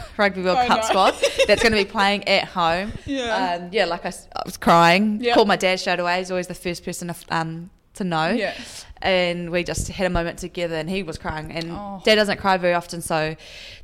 [0.16, 1.14] Rugby World I Cup squad
[1.46, 3.58] that's going to be playing at home, Yeah.
[3.60, 4.12] um, yeah, like I
[4.44, 5.20] was crying.
[5.20, 5.34] Yeah.
[5.34, 6.18] Called my dad straight away.
[6.18, 8.28] He's always the first person to um, to know.
[8.30, 8.54] Yeah.
[9.02, 11.52] And we just had a moment together, and he was crying.
[11.52, 12.00] And Oh.
[12.04, 13.36] Dad doesn't cry very often, so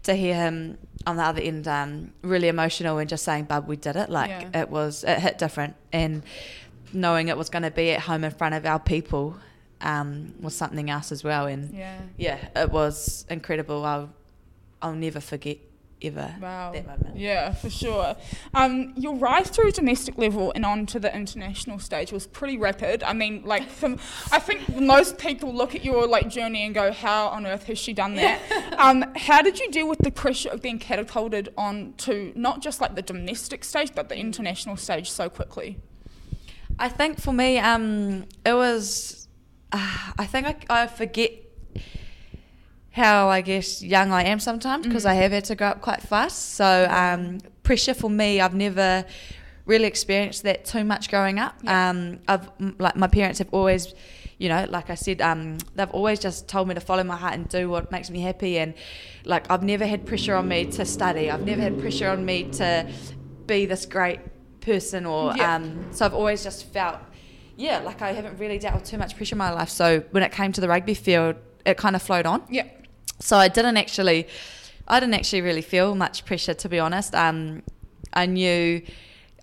[0.04, 3.76] to hear him on the other end, um, really emotional and just saying, "Bub, we
[3.76, 4.60] did it!" Like Yeah.
[4.62, 6.22] it was, it hit different, and
[6.92, 9.36] knowing it was going to be at home in front of our people
[9.80, 11.46] um, was something else as well.
[11.46, 11.98] And Yeah.
[12.16, 13.84] yeah, it was incredible.
[13.84, 14.10] I'll,
[14.80, 15.58] I'll never forget
[16.02, 16.72] ever Wow.
[16.72, 17.16] that moment.
[17.16, 18.16] Yeah, for sure.
[18.52, 23.02] Um, your rise through domestic level and onto the international stage was pretty rapid.
[23.02, 23.94] I mean, like, from,
[24.32, 27.78] I think most people look at your like journey and go, "How on earth has
[27.78, 28.40] she done that?"
[28.78, 32.80] um, how did you deal with the pressure of being catapulted on to not just
[32.80, 35.78] like the domestic stage but the international stage so quickly?
[36.78, 39.28] I think for me, um, it was.
[39.72, 41.32] Uh, I think I, I forget
[42.94, 46.00] how I guess young I am sometimes because I have had to grow up quite
[46.00, 46.54] fast.
[46.54, 49.04] So um, pressure for me, I've never
[49.66, 51.56] really experienced that too much growing up.
[51.64, 51.90] Yeah.
[51.90, 53.92] Um, I've like my parents have always,
[54.38, 57.34] you know, like I said, um, they've always just told me to follow my heart
[57.34, 58.58] and do what makes me happy.
[58.58, 58.74] And
[59.24, 61.32] like I've never had pressure on me to study.
[61.32, 62.88] I've never had pressure on me to
[63.48, 64.20] be this great
[64.60, 65.56] person or Yeah.
[65.56, 66.98] um, so I've always just felt
[67.56, 70.22] yeah like I haven't really dealt with too much pressure in my life so when
[70.22, 72.64] it came to the rugby field it kind of flowed on Yeah.
[73.18, 74.28] So I didn't actually
[74.86, 77.14] I didn't actually really feel much pressure to be honest.
[77.14, 77.62] Um,
[78.12, 78.82] I knew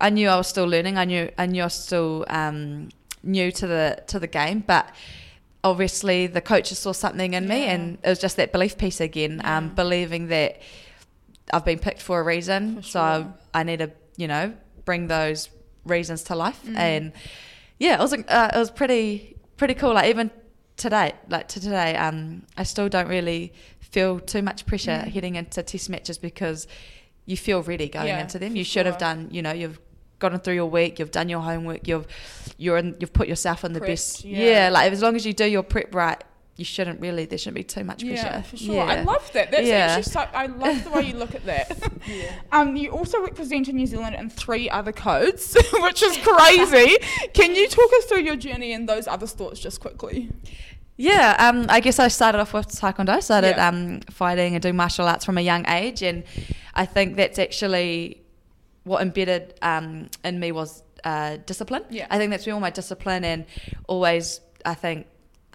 [0.00, 0.98] I knew I was still learning.
[0.98, 2.90] I knew I knew I was still um,
[3.22, 4.60] new to the to the game.
[4.66, 4.88] But
[5.64, 9.40] obviously the coaches saw something in me and it was just that belief piece again
[9.44, 10.60] um, believing that
[11.52, 12.76] I've been picked for a reason.
[12.76, 13.60] For so I.
[13.60, 14.54] I need to you know
[14.84, 15.48] bring those
[15.84, 16.60] reasons to life.
[16.64, 16.76] Mm.
[16.76, 17.12] and
[17.78, 19.94] yeah it was uh, it was pretty pretty cool.
[19.94, 20.30] Like even
[20.76, 25.08] today like to today um I still don't really feel too much pressure Mm.
[25.12, 26.66] heading into test matches because
[27.26, 29.78] you feel ready going Yeah, into them you should have done you know you've
[30.18, 32.06] gotten through your week you've done your homework you've
[32.56, 34.44] you're in, you've put yourself in the Prepped, best yeah.
[34.64, 34.68] yeah.
[34.70, 36.22] like as long as you do your prep right
[36.56, 38.74] you shouldn't really there shouldn't be too much pressure Yeah, for sure.
[38.74, 38.84] Yeah.
[38.84, 39.50] I love that.
[39.50, 39.86] That's Yeah.
[39.96, 40.20] actually so.
[40.34, 41.78] I love the way you look at that.
[42.06, 42.32] yeah.
[42.52, 46.98] Um, you also represented New Zealand in three other codes, which is crazy.
[47.32, 50.30] Can you talk us through your journey in those other sports just quickly?
[50.98, 53.68] Yeah, um, I guess I started off with taekwondo, started Yeah.
[53.68, 56.22] um, fighting and doing martial arts from a young age, and
[56.74, 58.22] I think that's actually
[58.84, 61.84] what embedded um, in me was uh, discipline.
[61.88, 62.06] Yeah.
[62.10, 63.46] I think that's where all my discipline and
[63.88, 65.06] always, I think,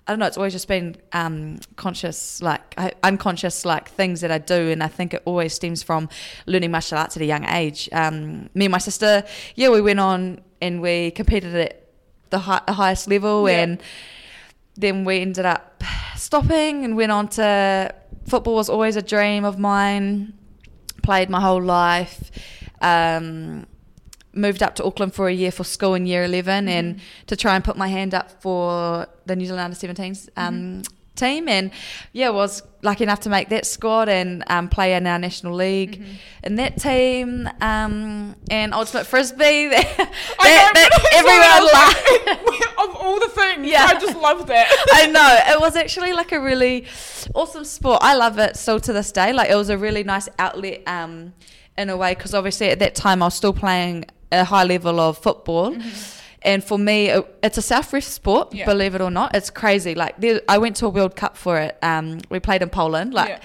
[0.07, 4.31] I don't know, it's always just been um, conscious, like I- unconscious, like things that
[4.31, 6.07] I do, and I think it always stems from
[6.45, 7.89] learning martial arts at a young age.
[7.91, 9.23] Um, me and my sister,
[9.55, 11.89] yeah, we went on and we competed at
[12.29, 13.63] the, hi- the highest level, Yeah.
[13.63, 13.83] and
[14.75, 15.83] then we ended up
[16.15, 17.93] stopping and went on to
[18.27, 20.33] football was always a dream of mine
[21.03, 22.29] played my whole life
[22.81, 23.65] um,
[24.37, 27.55] moved up to auckland for a year for school in year 11 and to try
[27.55, 30.83] and put my hand up for the new zealand under 17s um,
[31.15, 31.71] team, and
[32.13, 35.99] yeah, was lucky enough to make that squad and um, play in our national league
[35.99, 36.11] Mm-hmm.
[36.43, 37.49] in that team.
[37.59, 39.95] Um, and ultimate frisbee, that,
[40.39, 42.47] I that- know, that everyone loved.
[42.47, 43.85] like- of all the things, Yeah.
[43.89, 44.67] I just love that.
[44.93, 46.85] I know it was actually like a really
[47.33, 47.97] awesome sport.
[48.03, 49.33] I love it still to this day.
[49.33, 51.33] Like it was a really nice outlet um,
[51.79, 54.99] in a way because obviously at that time I was still playing a high level
[54.99, 55.75] of football.
[56.43, 58.65] And for me, it, it's a self-ref sport, Yeah.
[58.65, 59.35] believe it or not.
[59.35, 59.95] It's crazy.
[59.95, 61.77] Like there, I went to a World Cup for it.
[61.81, 63.13] Um, we played in Poland.
[63.13, 63.41] Like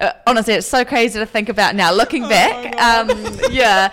[0.00, 1.92] uh, honestly, it's so crazy to think about now.
[1.92, 3.08] Looking Oh back, um,
[3.50, 3.92] yeah,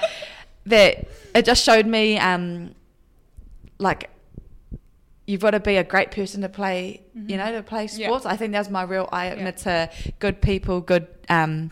[0.68, 2.76] that it just showed me um,
[3.80, 4.10] like
[5.26, 8.00] you've got to be a great person to play, you know, to play Mm-hmm.
[8.02, 8.08] Yeah.
[8.08, 8.26] sports.
[8.26, 9.88] I think that was my real eye opener Yeah.
[9.88, 11.72] to good people, good, um,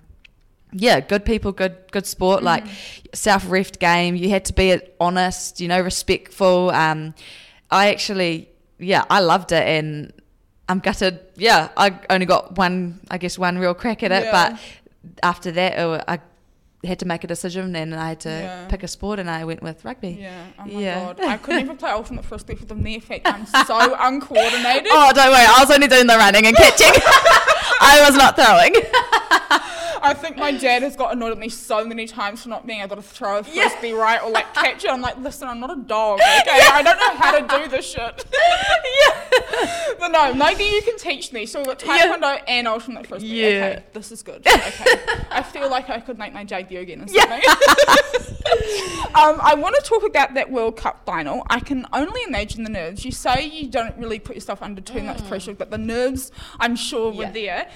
[0.73, 2.43] yeah, good people, good, good sport.
[2.43, 3.07] Like Mm-hmm.
[3.13, 6.69] self-ref game, you had to be honest, you know, respectful.
[6.71, 7.13] Um,
[7.69, 10.13] I actually, yeah, I loved it, and
[10.69, 11.19] I'm gutted.
[11.36, 14.31] Yeah, I only got one, I guess, one real crack at it, Yeah.
[14.31, 14.60] but
[15.23, 16.19] after that, it, I
[16.84, 18.67] had to make a decision, and I had to Yeah.
[18.67, 20.17] pick a sport, and I went with rugby.
[20.20, 21.00] Yeah, oh my Yeah.
[21.06, 21.22] god.
[21.22, 24.88] I couldn't even play ultimate frisbee for the mere fact I'm so uncoordinated.
[24.91, 25.46] Oh, don't worry.
[25.46, 26.88] I was only doing the running and catching.
[27.84, 28.74] I was not throwing.
[30.04, 32.82] I think my dad has got annoyed at me so many times for not being
[32.82, 34.89] able to throw a frisbee right or like catch it.
[34.89, 36.60] I'm like, listen, I'm not a dog, okay?
[36.72, 38.26] I don't know how to do this shit.
[38.34, 39.96] yeah.
[40.00, 41.46] But no, maybe you can teach me.
[41.46, 42.17] So we've got Yeah.
[42.17, 43.28] Taekwondo and ultimate frisbee.
[43.28, 43.46] Yeah.
[43.48, 44.46] Okay, this is good.
[44.48, 44.98] Okay.
[45.30, 46.44] I feel like I could make my
[46.79, 47.23] again Yeah.
[49.15, 51.45] um, I want to talk about that World Cup final.
[51.49, 53.03] I can only imagine the nerves.
[53.05, 56.75] You say you don't really put yourself under too much pressure, but the nerves, I'm
[56.75, 57.36] sure, were Mm.
[57.36, 57.63] Yeah.
[57.63, 57.69] there.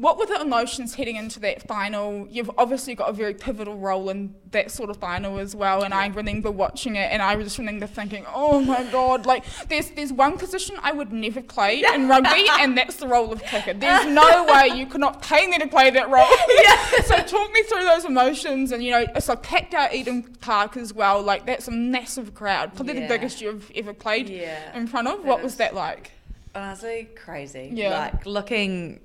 [0.00, 2.26] What were the emotions heading into that final?
[2.30, 5.82] You've obviously got a very pivotal role in that sort of final as well.
[5.82, 9.44] And I remember watching it, and I was just remember thinking, "Oh my god!" Like,
[9.68, 13.42] there's there's one position I would never play in rugby, and that's the role of
[13.42, 13.74] kicker.
[13.74, 16.24] There's no way you could not pay me to play that role.
[16.62, 17.00] Yeah.
[17.04, 20.76] so talk me through those emotions, and you know, it's a packed out Eden Park
[20.78, 21.20] as well.
[21.22, 24.74] Like, that's a massive crowd, probably the biggest you've ever played Yeah.
[24.76, 25.18] in front of.
[25.18, 26.12] That What was that like?
[26.54, 27.70] Honestly, crazy.
[27.74, 27.98] Yeah.
[27.98, 29.00] Like looking,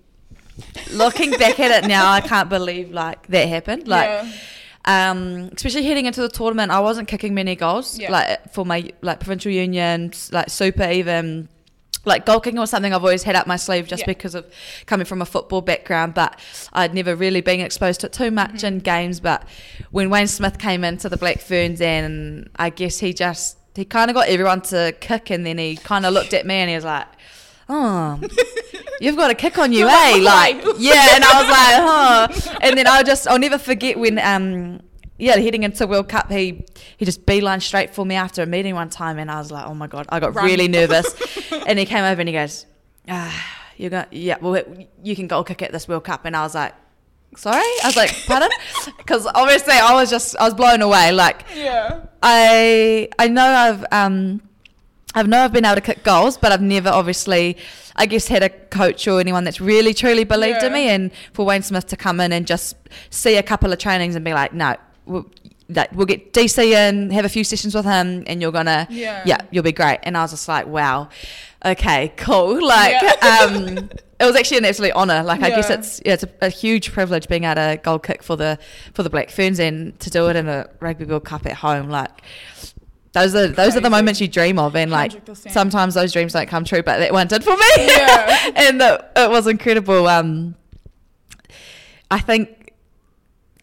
[0.92, 3.88] looking back at it now, I can't believe like that happened.
[3.88, 4.08] Like.
[4.08, 4.32] yeah.
[4.90, 8.00] Um, especially heading into the tournament, I wasn't kicking many goals.
[8.00, 8.10] Yeah.
[8.10, 11.50] Like for my like provincial union, like super even.
[12.06, 14.06] Like goal kicking was something I've always had up my sleeve just Yeah.
[14.08, 14.46] because of
[14.86, 16.40] coming from a football background, but
[16.72, 18.66] I'd never really been exposed to it too much Mm-hmm.
[18.66, 19.20] in games.
[19.20, 19.46] But
[19.92, 24.10] when Wayne Smith came into the Black Ferns, and I guess he just he kind
[24.10, 26.76] of got everyone to kick, and then he kind of looked at me and he
[26.78, 27.08] was like,
[27.70, 28.20] "Oh,
[29.02, 32.58] you've got a kick on you, You're eh?" like, yeah, and I was like, "Huh,"
[32.62, 34.82] and then I'll just I'll never forget when um
[35.20, 36.64] yeah, heading into World Cup, he
[36.98, 39.66] he just beeline straight for me after a meeting one time, and I was like,
[39.66, 40.46] oh my god, I got Run.
[40.46, 41.52] really nervous.
[41.68, 42.66] and he came over and he goes,
[43.10, 44.62] ah, you got yeah, well
[45.04, 46.74] you can goal kick at this World Cup, and I was like.
[47.36, 48.50] Sorry, I was like, pardon,
[48.98, 51.12] because obviously I was just I was blown away.
[51.12, 52.06] Like Yeah.
[52.24, 54.42] I I know I've um
[55.18, 57.58] I've know I've been able to kick goals, but I've never obviously
[57.96, 60.88] I guess had a coach or anyone that's really truly believed in me.
[60.90, 62.76] And for Wayne Smith to come in and just
[63.10, 64.76] see a couple of trainings and be like, no,
[65.06, 65.26] we'll,
[65.70, 69.24] like we'll get DC in, have a few sessions with him, and you're gonna Yeah.
[69.26, 70.00] yeah you'll be great.
[70.04, 71.10] And I was just like, wow,
[71.66, 72.62] okay, cool.
[72.68, 73.40] Like Yeah.
[73.44, 73.90] um.
[74.20, 75.22] It was actually an absolute honour.
[75.22, 78.24] Like I guess it's yeah, it's a, a huge privilege being able to goal kick
[78.24, 78.58] for the
[78.96, 81.90] for the Black Ferns and to do it in a rugby world cup at home.
[81.90, 82.10] Like
[83.22, 85.52] those are those are the moments you dream of, and like 100%.
[85.52, 87.66] sometimes those dreams don't come true, but that one did for me.
[87.78, 88.52] Yeah.
[88.56, 90.08] and it, it was incredible.
[90.08, 90.56] Um,
[92.12, 92.74] I think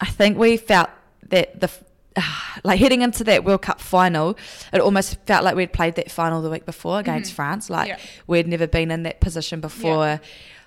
[0.00, 0.90] I think we felt
[1.28, 1.70] that the
[2.64, 4.36] like heading into that World Cup final,
[4.72, 7.70] it almost felt like we'd played that final the week before against France.
[7.70, 7.98] Like Mm-hmm.
[8.00, 8.22] Yeah.
[8.26, 10.20] we'd never been in that position before.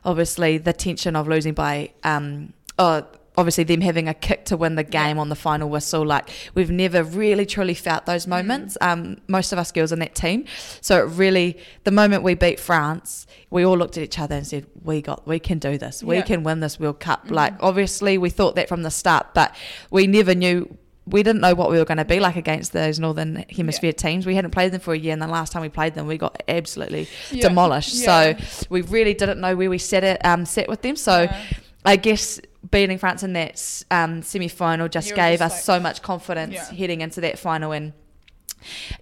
[0.06, 3.06] Obviously, the tension of losing by, um, oh,
[3.38, 6.04] obviously them having a kick to win the game on the final whistle.
[6.06, 8.30] Like we've never really truly felt those Mm.
[8.30, 8.78] moments.
[8.82, 10.46] Um, most of us girls in that team.
[10.82, 14.46] So it really, the moment we beat France, we all looked at each other and
[14.48, 16.04] said, "We got, we can do this.
[16.04, 16.22] We Yeah.
[16.24, 19.56] Can win this World Cup." Like obviously, we thought that from the start, but
[19.92, 20.76] we never knew.
[21.10, 24.26] We didn't know what we were going to be like against those Northern Hemisphere teams.
[24.26, 26.18] We hadn't played them for a year, and the last time we played them, we
[26.18, 27.44] got absolutely Yeah.
[27.48, 27.94] demolished.
[27.96, 28.34] Yeah.
[28.36, 30.98] So we really didn't know where we set it, um, set with them.
[30.98, 31.38] So Yeah.
[31.86, 35.68] I guess beating France in that um, semi final just You were gave just us
[35.68, 36.74] like- so much confidence Yeah.
[36.74, 37.72] heading into that final.
[37.72, 37.94] And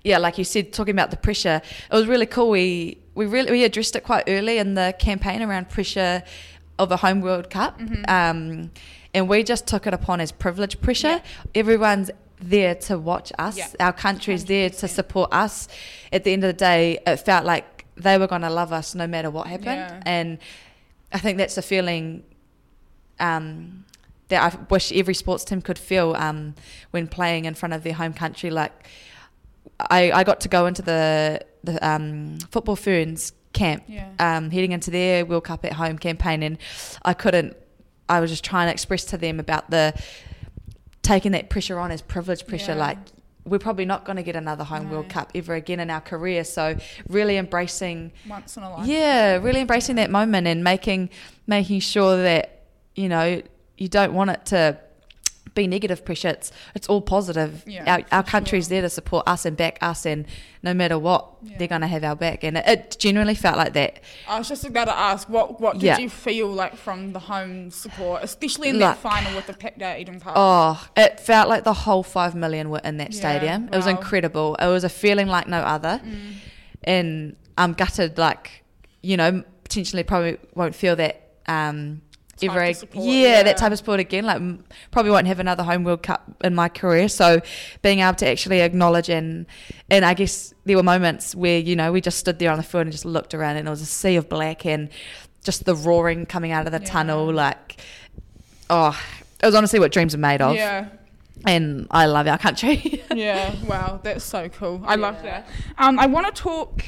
[0.03, 1.61] yeah, like you said, talking about the pressure,
[1.91, 2.49] it was really cool.
[2.49, 6.21] We we really we addressed it quite early in the campaign around pressure
[6.77, 8.03] of a home World Cup, Mm-hmm.
[8.09, 8.71] um,
[9.13, 11.21] and we just took it upon as privilege pressure.
[11.55, 12.11] Everyone's
[12.41, 13.57] there to watch us.
[13.57, 13.67] Yeah.
[13.79, 15.69] Our country's there to support us.
[16.11, 18.93] At the end of the day, it felt like they were going to love us
[18.93, 20.01] no matter what happened, Yeah.
[20.05, 20.37] and
[21.13, 22.23] I think that's a feeling
[23.19, 23.85] um,
[24.29, 26.55] that I wish every sports team could feel um,
[26.91, 28.49] when playing in front of their home country.
[28.49, 28.87] Like
[29.79, 34.09] I, I got to go into the the um, football ferns camp, Yeah.
[34.19, 36.57] um, heading into their World Cup at home campaign, and
[37.03, 37.55] I couldn't.
[38.07, 39.93] I was just trying to express to them about the
[41.01, 42.77] taking that pressure on as privilege pressure, Yeah.
[42.79, 42.97] like.
[43.47, 46.43] We're probably not going to get another home World Cup ever again in our career.
[46.43, 48.87] So, really embracing Once in a life.
[48.87, 51.11] yeah, really embracing that moment and making
[51.45, 52.54] making sure that
[52.95, 53.41] you know
[53.77, 54.79] you don't want it to
[55.53, 56.29] be negative pressure.
[56.29, 57.63] It's it's all positive.
[57.65, 58.69] Yeah, our our country's sure.
[58.71, 60.25] there to support us and back us, and
[60.63, 61.57] no matter what, Yeah.
[61.57, 62.43] they're gonna have our back.
[62.43, 64.01] And it, it genuinely felt like that.
[64.27, 65.97] I was just about to ask, what what did Yeah.
[65.97, 69.97] you feel like from the home support, especially in Like- that final with the Pacta
[69.99, 70.35] Eden Park?
[70.37, 73.69] Oh, it felt like the whole five million were in that Yeah, stadium.
[73.71, 74.55] It was incredible.
[74.59, 76.33] It was a feeling like no other, Mm.
[76.83, 78.17] and I'm gutted.
[78.17, 78.63] Like
[79.01, 81.21] you know, potentially probably won't feel that.
[81.47, 82.01] Um,
[82.41, 83.43] Type ever, of support, yeah, yeah.
[83.43, 84.25] that type of sport again.
[84.25, 87.07] Like, m- probably won't have another home World Cup in my career.
[87.07, 87.39] So,
[87.81, 89.45] being able to actually acknowledge and
[89.89, 92.63] and I guess there were moments where you know we just stood there on the
[92.63, 94.89] field and just looked around, and it was a sea of black and
[95.45, 96.85] just the roaring coming out of the Yeah.
[96.85, 97.31] tunnel.
[97.33, 97.77] Like,
[98.69, 98.99] oh,
[99.41, 100.87] it was honestly what dreams are made of Yeah,
[101.45, 103.01] and I love our country.
[103.15, 103.55] yeah.
[103.65, 104.81] Wow, that's so cool.
[104.85, 105.47] I love that.
[105.77, 106.83] Um, I want to talk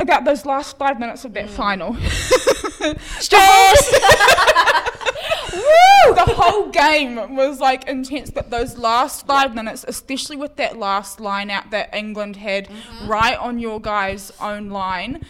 [0.00, 1.50] about those last five minutes of that Mm.
[1.50, 1.94] final.
[3.20, 3.92] Stress.
[5.52, 6.14] Woo!
[6.14, 11.20] The whole game was like intense, but those last five minutes, especially with that last
[11.20, 13.08] line out that England had Mm-hmm.
[13.08, 15.24] right on your guys' own line,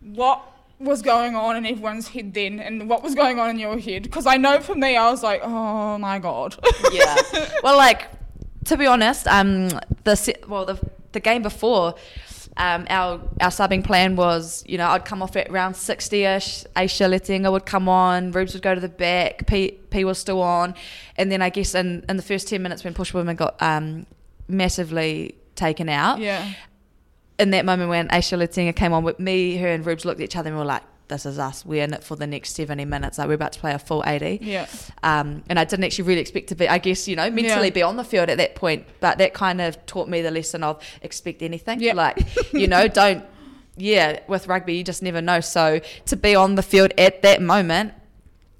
[0.00, 0.42] what
[0.78, 4.04] was going on in everyone's head then, and what was going on in your head?
[4.04, 6.56] Because I know for me, I was like, oh my god.
[6.92, 7.16] yeah.
[7.62, 8.08] Well, like
[8.66, 9.68] to be honest, um,
[10.04, 10.78] the se- well the
[11.12, 11.94] the game before.
[12.56, 16.66] Um, our our subbing plan was, you know, I'd come off at round 60ish.
[16.76, 18.32] Ayesha Leti-I'iga would come on.
[18.32, 19.46] Rubes would go to the back.
[19.46, 20.74] P, P was still on,
[21.16, 24.06] and then I guess in, in the first 10 minutes when Portia Woodman got um,
[24.48, 26.52] massively taken out, yeah.
[27.38, 30.24] in that moment when Ayesha Leti-I'iga came on with me, her and Rubes looked at
[30.24, 31.64] each other and we were like, "This is us.
[31.66, 33.18] We're in it for the next 70 minutes.
[33.18, 34.66] Like we're about to play a full 80." Yeah.
[35.02, 37.74] Um, and I didn't actually really expect to be, I guess, you know, mentally Yeah.
[37.74, 38.86] be on the field at that point.
[39.00, 41.80] But that kind of taught me the lesson of expect anything.
[41.80, 41.92] Yeah.
[41.92, 43.24] Like, you know, don't,
[43.76, 45.40] yeah, with rugby, you just never know.
[45.40, 47.92] So to be on the field at that moment,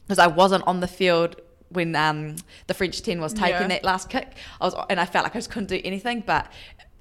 [0.07, 1.37] because I wasn't on the field
[1.69, 2.35] when um,
[2.67, 3.67] the French 10 was taking Yeah.
[3.69, 6.25] that last kick, I was, and I felt like I just couldn't do anything.
[6.27, 6.51] But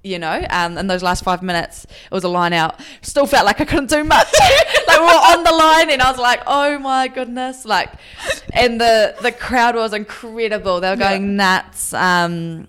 [0.04, 2.80] you know, um, in those last five minutes, it was a line out.
[3.02, 4.28] Still felt like I couldn't do much.
[4.88, 7.92] like we were on the line, and I was like, "Oh my goodness!" Like,
[8.54, 10.80] and the the crowd was incredible.
[10.80, 11.10] They were Yeah.
[11.10, 11.94] going nuts.
[11.94, 12.68] Um,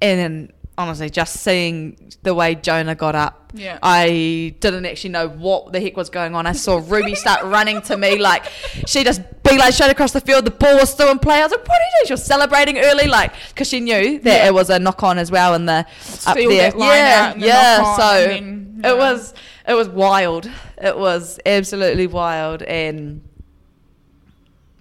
[0.00, 0.52] and then
[0.82, 3.78] honestly, just seeing the way Joanah got up, Yeah.
[3.82, 6.46] I didn't actually know what the heck was going on.
[6.46, 8.44] I saw Ruby start running to me, like
[8.86, 10.44] she just be like straight across the field.
[10.44, 11.36] The ball was still in play.
[11.40, 14.18] I was like, "What are you doing?" She was celebrating early, like because she knew
[14.20, 14.46] that Yeah.
[14.48, 15.86] it was a knock on as well in the
[16.26, 16.72] up there.
[16.76, 17.96] yeah, yeah.
[17.96, 18.92] So then, yeah.
[18.92, 19.34] it was
[19.68, 20.50] it was wild.
[20.80, 23.22] It was absolutely wild and.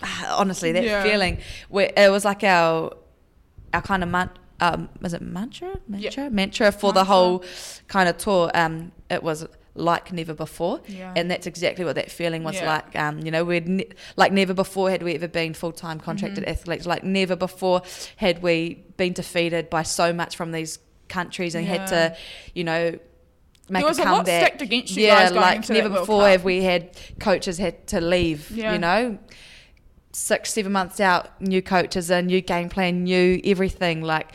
[0.27, 1.37] Honestly, that feeling,
[1.69, 2.91] where it was like our,
[3.73, 4.29] our kind of man,
[4.61, 7.43] um, was it mantra, mantra, mantra for the whole
[7.87, 8.49] kind of tour.
[8.53, 11.13] Um, it was like never before, Yeah.
[11.15, 12.73] and that's exactly what that feeling was Yeah.
[12.75, 12.95] like.
[12.95, 16.43] Um, you know, we'd ne- like never before had we ever been full time contracted
[16.43, 16.51] Mm-hmm.
[16.51, 16.85] athletes.
[16.85, 17.81] Like never before
[18.17, 22.15] had we been defeated by so much from these countries and had to,
[22.53, 22.97] you know.
[23.69, 24.41] Make There was a a lot comeback.
[24.47, 26.89] stacked against you yeah, guys going like never before have we had
[27.21, 28.51] coaches had to leave.
[28.51, 29.17] You know,
[30.13, 34.01] six, seven months out, new coaches in, new game plan, new everything.
[34.01, 34.31] Like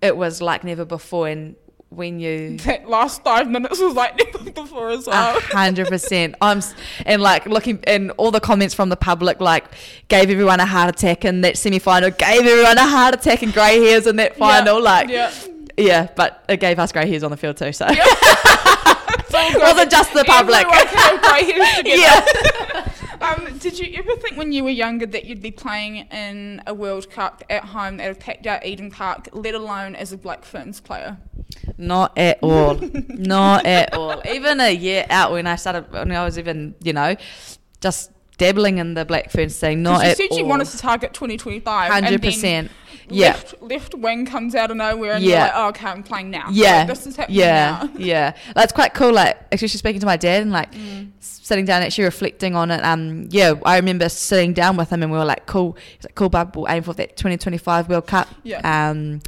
[0.00, 1.56] it was like never before, and
[1.90, 5.40] we knew that last five minutes was like never before as a well.
[5.40, 6.34] hundred percent.
[6.40, 6.60] I'm
[7.04, 9.64] and like looking and all the comments from the public like
[10.08, 13.52] gave everyone a heart attack in that semi final, gave everyone a heart attack and
[13.52, 14.80] grey hairs in that final.
[14.82, 15.32] Like yeah.
[15.76, 17.72] yeah, but it gave us grey hairs on the field too.
[17.72, 17.94] So all
[19.54, 20.66] it wasn't just the public.
[20.66, 22.00] Everyone can have grey together.
[22.00, 22.89] yeah.
[23.20, 26.72] Um, did you ever think when you were younger that you'd be playing in a
[26.72, 30.44] World Cup at home at a packed out Eden Park, let alone as a Black
[30.44, 31.18] Ferns player?
[31.76, 32.74] Not at all.
[33.08, 34.22] Not at all.
[34.26, 37.16] Even a year out when I started, when I was even, you know,
[37.80, 39.82] just dabbling in the Black Fern scene.
[39.82, 40.38] Not you at said all.
[40.38, 41.90] you wanted to target 2025.
[41.90, 42.70] and Hundred then percent.
[43.10, 43.28] Yeah.
[43.28, 45.30] Left, left wing comes out of nowhere and Yeah.
[45.30, 46.48] you're like, oh, okay, I'm playing now.
[46.50, 46.78] Yeah.
[46.78, 47.90] Like, this is happening yeah, now.
[47.98, 48.36] yeah.
[48.54, 49.12] That's quite cool.
[49.12, 51.10] Like, actually, speaking to my dad and like Mm.
[51.20, 52.82] sitting down, actually reflecting on it.
[52.84, 56.14] Um, yeah, I remember sitting down with him and we were like, "Cool." He's like,
[56.14, 56.54] "Cool, bub.
[56.56, 58.60] We'll aim for that 2025 World Cup." Yeah.
[58.90, 59.20] Um,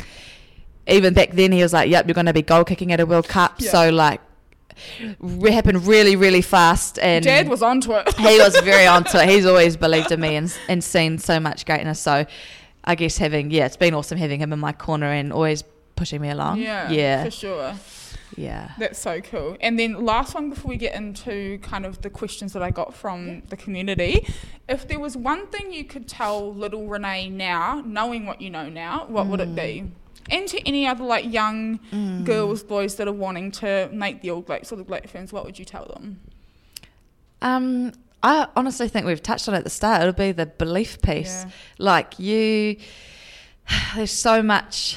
[0.86, 3.06] even back then, he was like, "Yep, you're going to be goal kicking at a
[3.06, 3.70] World Cup." Yeah.
[3.70, 4.20] So like,
[5.20, 6.98] re- happened really, really fast.
[6.98, 8.12] And Dad was onto it.
[8.16, 9.28] he was very onto it.
[9.28, 12.00] He's always believed in me and, and seen so much greatness.
[12.00, 12.26] So
[12.84, 15.62] I guess having, yeah, it's been awesome having him in my corner and always
[15.96, 16.58] pushing me along.
[16.60, 17.24] Yeah, Yeah.
[17.24, 17.74] for sure.
[18.36, 18.70] Yeah.
[18.78, 19.56] That's so cool.
[19.60, 22.94] And then last one before we get into kind of the questions that I got
[22.94, 24.26] from the community,
[24.68, 28.68] if there was one thing you could tell little Renee now, knowing what you know
[28.70, 29.84] now, what would it be?
[30.30, 32.24] And to any other like young Mm.
[32.24, 35.44] girls, boys that are wanting to make the All Blacks or the Black Ferns, what
[35.44, 36.20] would you tell them?
[37.42, 37.92] Um,
[38.22, 40.00] I honestly think we've touched on it at the start.
[40.02, 41.44] It'll be the belief piece.
[41.44, 41.50] Yeah.
[41.78, 42.76] Like you,
[43.96, 44.96] there's so much.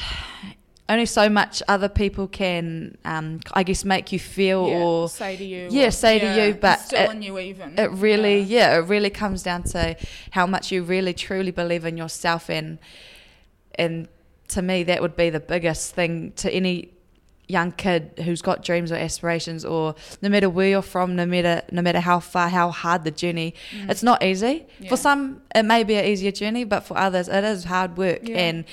[0.87, 5.35] Only so much other people can, um, I guess, make you feel Yeah, or say
[5.35, 5.67] to you.
[5.71, 7.79] Yeah, or- say to you, but still it- you even.
[7.79, 8.73] it really Yeah.
[8.73, 8.77] yeah.
[8.77, 9.95] it really comes down to
[10.29, 12.77] how much you really truly believe in yourself and
[13.79, 14.07] and
[14.49, 16.91] to me that would be the biggest thing to any
[17.47, 21.61] young kid who's got dreams or aspirations or no matter where you're from no matter
[21.71, 23.53] no matter how far how hard the journey
[23.87, 24.65] it's not easy Mm.
[24.79, 24.89] Yeah.
[24.89, 28.21] for some it may be an easier journey but for others it is hard work
[28.27, 28.37] Yeah.
[28.37, 28.65] and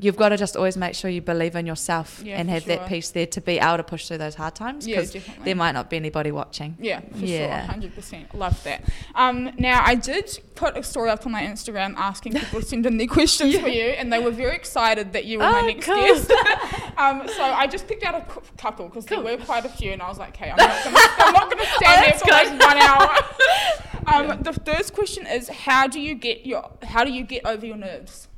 [0.00, 2.76] you've got to just always make sure you believe in yourself Yeah, and have sure.
[2.76, 5.44] that piece there to be able to push through those hard times Yeah, because definitely.
[5.44, 7.60] there might not be anybody watching Yeah, for Yeah.
[7.64, 8.34] sure, hundred percent.
[8.34, 8.84] Love that.
[9.14, 12.86] Um, now I did put a story up on my Instagram asking people to send
[12.86, 15.66] in their questions for you, and they were very excited that you were my Oh,
[15.66, 15.96] next cool.
[15.96, 16.30] guest.
[16.96, 18.24] um, so I just picked out a
[18.56, 19.22] couple because Cool.
[19.22, 22.02] there were quite a few, and I was like, okay, I'm not gonna, I'm stand
[22.02, 22.60] there that's for like good.
[22.60, 24.32] one hour.
[24.32, 27.64] um, The first question is, how do you get your, how do you get over
[27.66, 28.28] your nerves?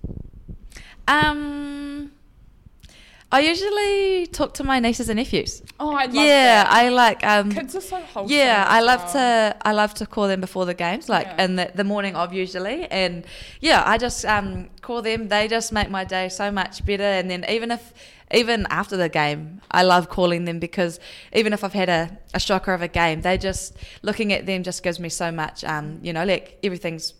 [1.09, 2.13] Um,
[3.33, 5.63] I usually talk to my nieces and nephews.
[5.81, 6.73] Oh, I love yeah, that.
[6.73, 7.51] I like um.
[7.51, 8.37] Kids are so wholesome.
[8.37, 9.13] Yeah, I love well.
[9.15, 9.57] to.
[9.65, 11.45] I love to call them before the games, like Yeah.
[11.45, 13.25] in the, the morning of usually, and
[13.61, 15.29] yeah, I just um call them.
[15.29, 17.03] They just make my day so much better.
[17.03, 17.93] And then even if
[18.33, 21.01] even after the game, I love calling them because
[21.33, 24.63] even if I've had a, a shocker of a game, they just looking at them
[24.63, 25.65] just gives me so much.
[25.65, 27.15] Um, you know, like everything's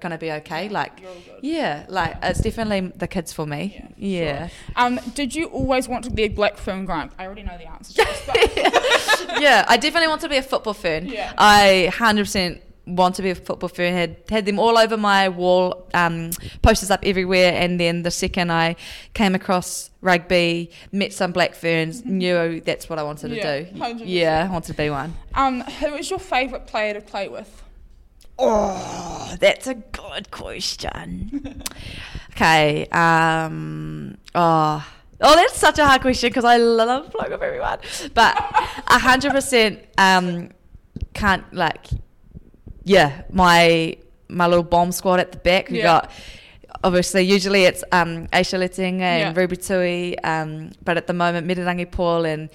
[0.00, 0.68] gonna be okay.
[0.68, 1.38] Like You're all good.
[1.42, 3.82] yeah, like it's definitely the kids for me.
[3.96, 4.48] Yeah, Yeah.
[4.76, 7.12] Um, did you always want to be a black fern up?
[7.18, 10.42] I already know the answer to this, but yeah, I definitely want to be a
[10.42, 11.06] football fan.
[11.06, 11.32] Yeah.
[11.38, 13.94] I hundred percent want to be a football fan.
[13.94, 16.30] Had had them all over my wall, um,
[16.62, 17.52] posters up everywhere.
[17.54, 18.74] And then the second I
[19.14, 23.36] came across rugby, met some black ferns, knew that's what I wanted Mm-hmm.
[23.36, 24.04] Yeah, to do.
[24.04, 24.08] 100%.
[24.08, 25.14] Yeah, I wanted to be one.
[25.34, 27.62] um, who is your favourite player to play with?
[28.38, 31.62] Oh, that's a good question.
[32.32, 32.86] okay.
[32.88, 34.16] Um.
[34.34, 34.86] Oh.
[35.24, 37.78] Oh, that's such a hard question because I love playing with everyone.
[38.12, 38.36] But
[38.88, 40.50] a hundred percent um
[41.14, 41.86] can't like
[42.82, 43.96] yeah, my
[44.28, 45.68] my little bomb squad at the back.
[45.70, 45.84] We Yeah.
[45.84, 46.10] got
[46.82, 49.40] obviously usually it's um Ayesha Leti-I'iga and Yeah.
[49.40, 52.50] Ruby Tui, um, but at the moment Mererangi Paul and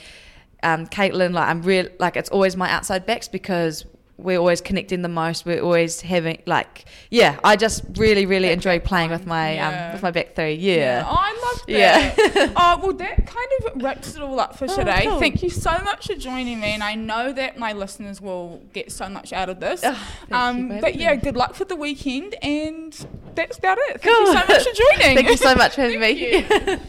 [0.64, 3.86] um Caitlin, like I'm real like it's always my outside backs because
[4.18, 5.46] we're always connecting the most.
[5.46, 9.28] We're always having like yeah, I just really, really That enjoy back playing line, with
[9.28, 9.86] my yeah.
[9.88, 10.54] um with my back three.
[10.56, 11.06] Yeah.
[11.08, 12.36] Oh, I love that.
[12.36, 12.54] Yeah.
[12.56, 15.06] oh, well, that kind of wraps it all up for Oh, today.
[15.06, 15.20] cool.
[15.20, 18.92] Thank you so much for joining me, and I know that my listeners will get
[18.92, 19.82] so much out of this.
[19.84, 22.94] Oh, you um, but yeah, good luck for the weekend, and
[23.36, 24.02] that's about it.
[24.02, 24.26] Thank Cool.
[24.26, 25.16] you so much for joining.
[25.18, 26.10] Thank you so much for having me.
[26.12, 26.80] you.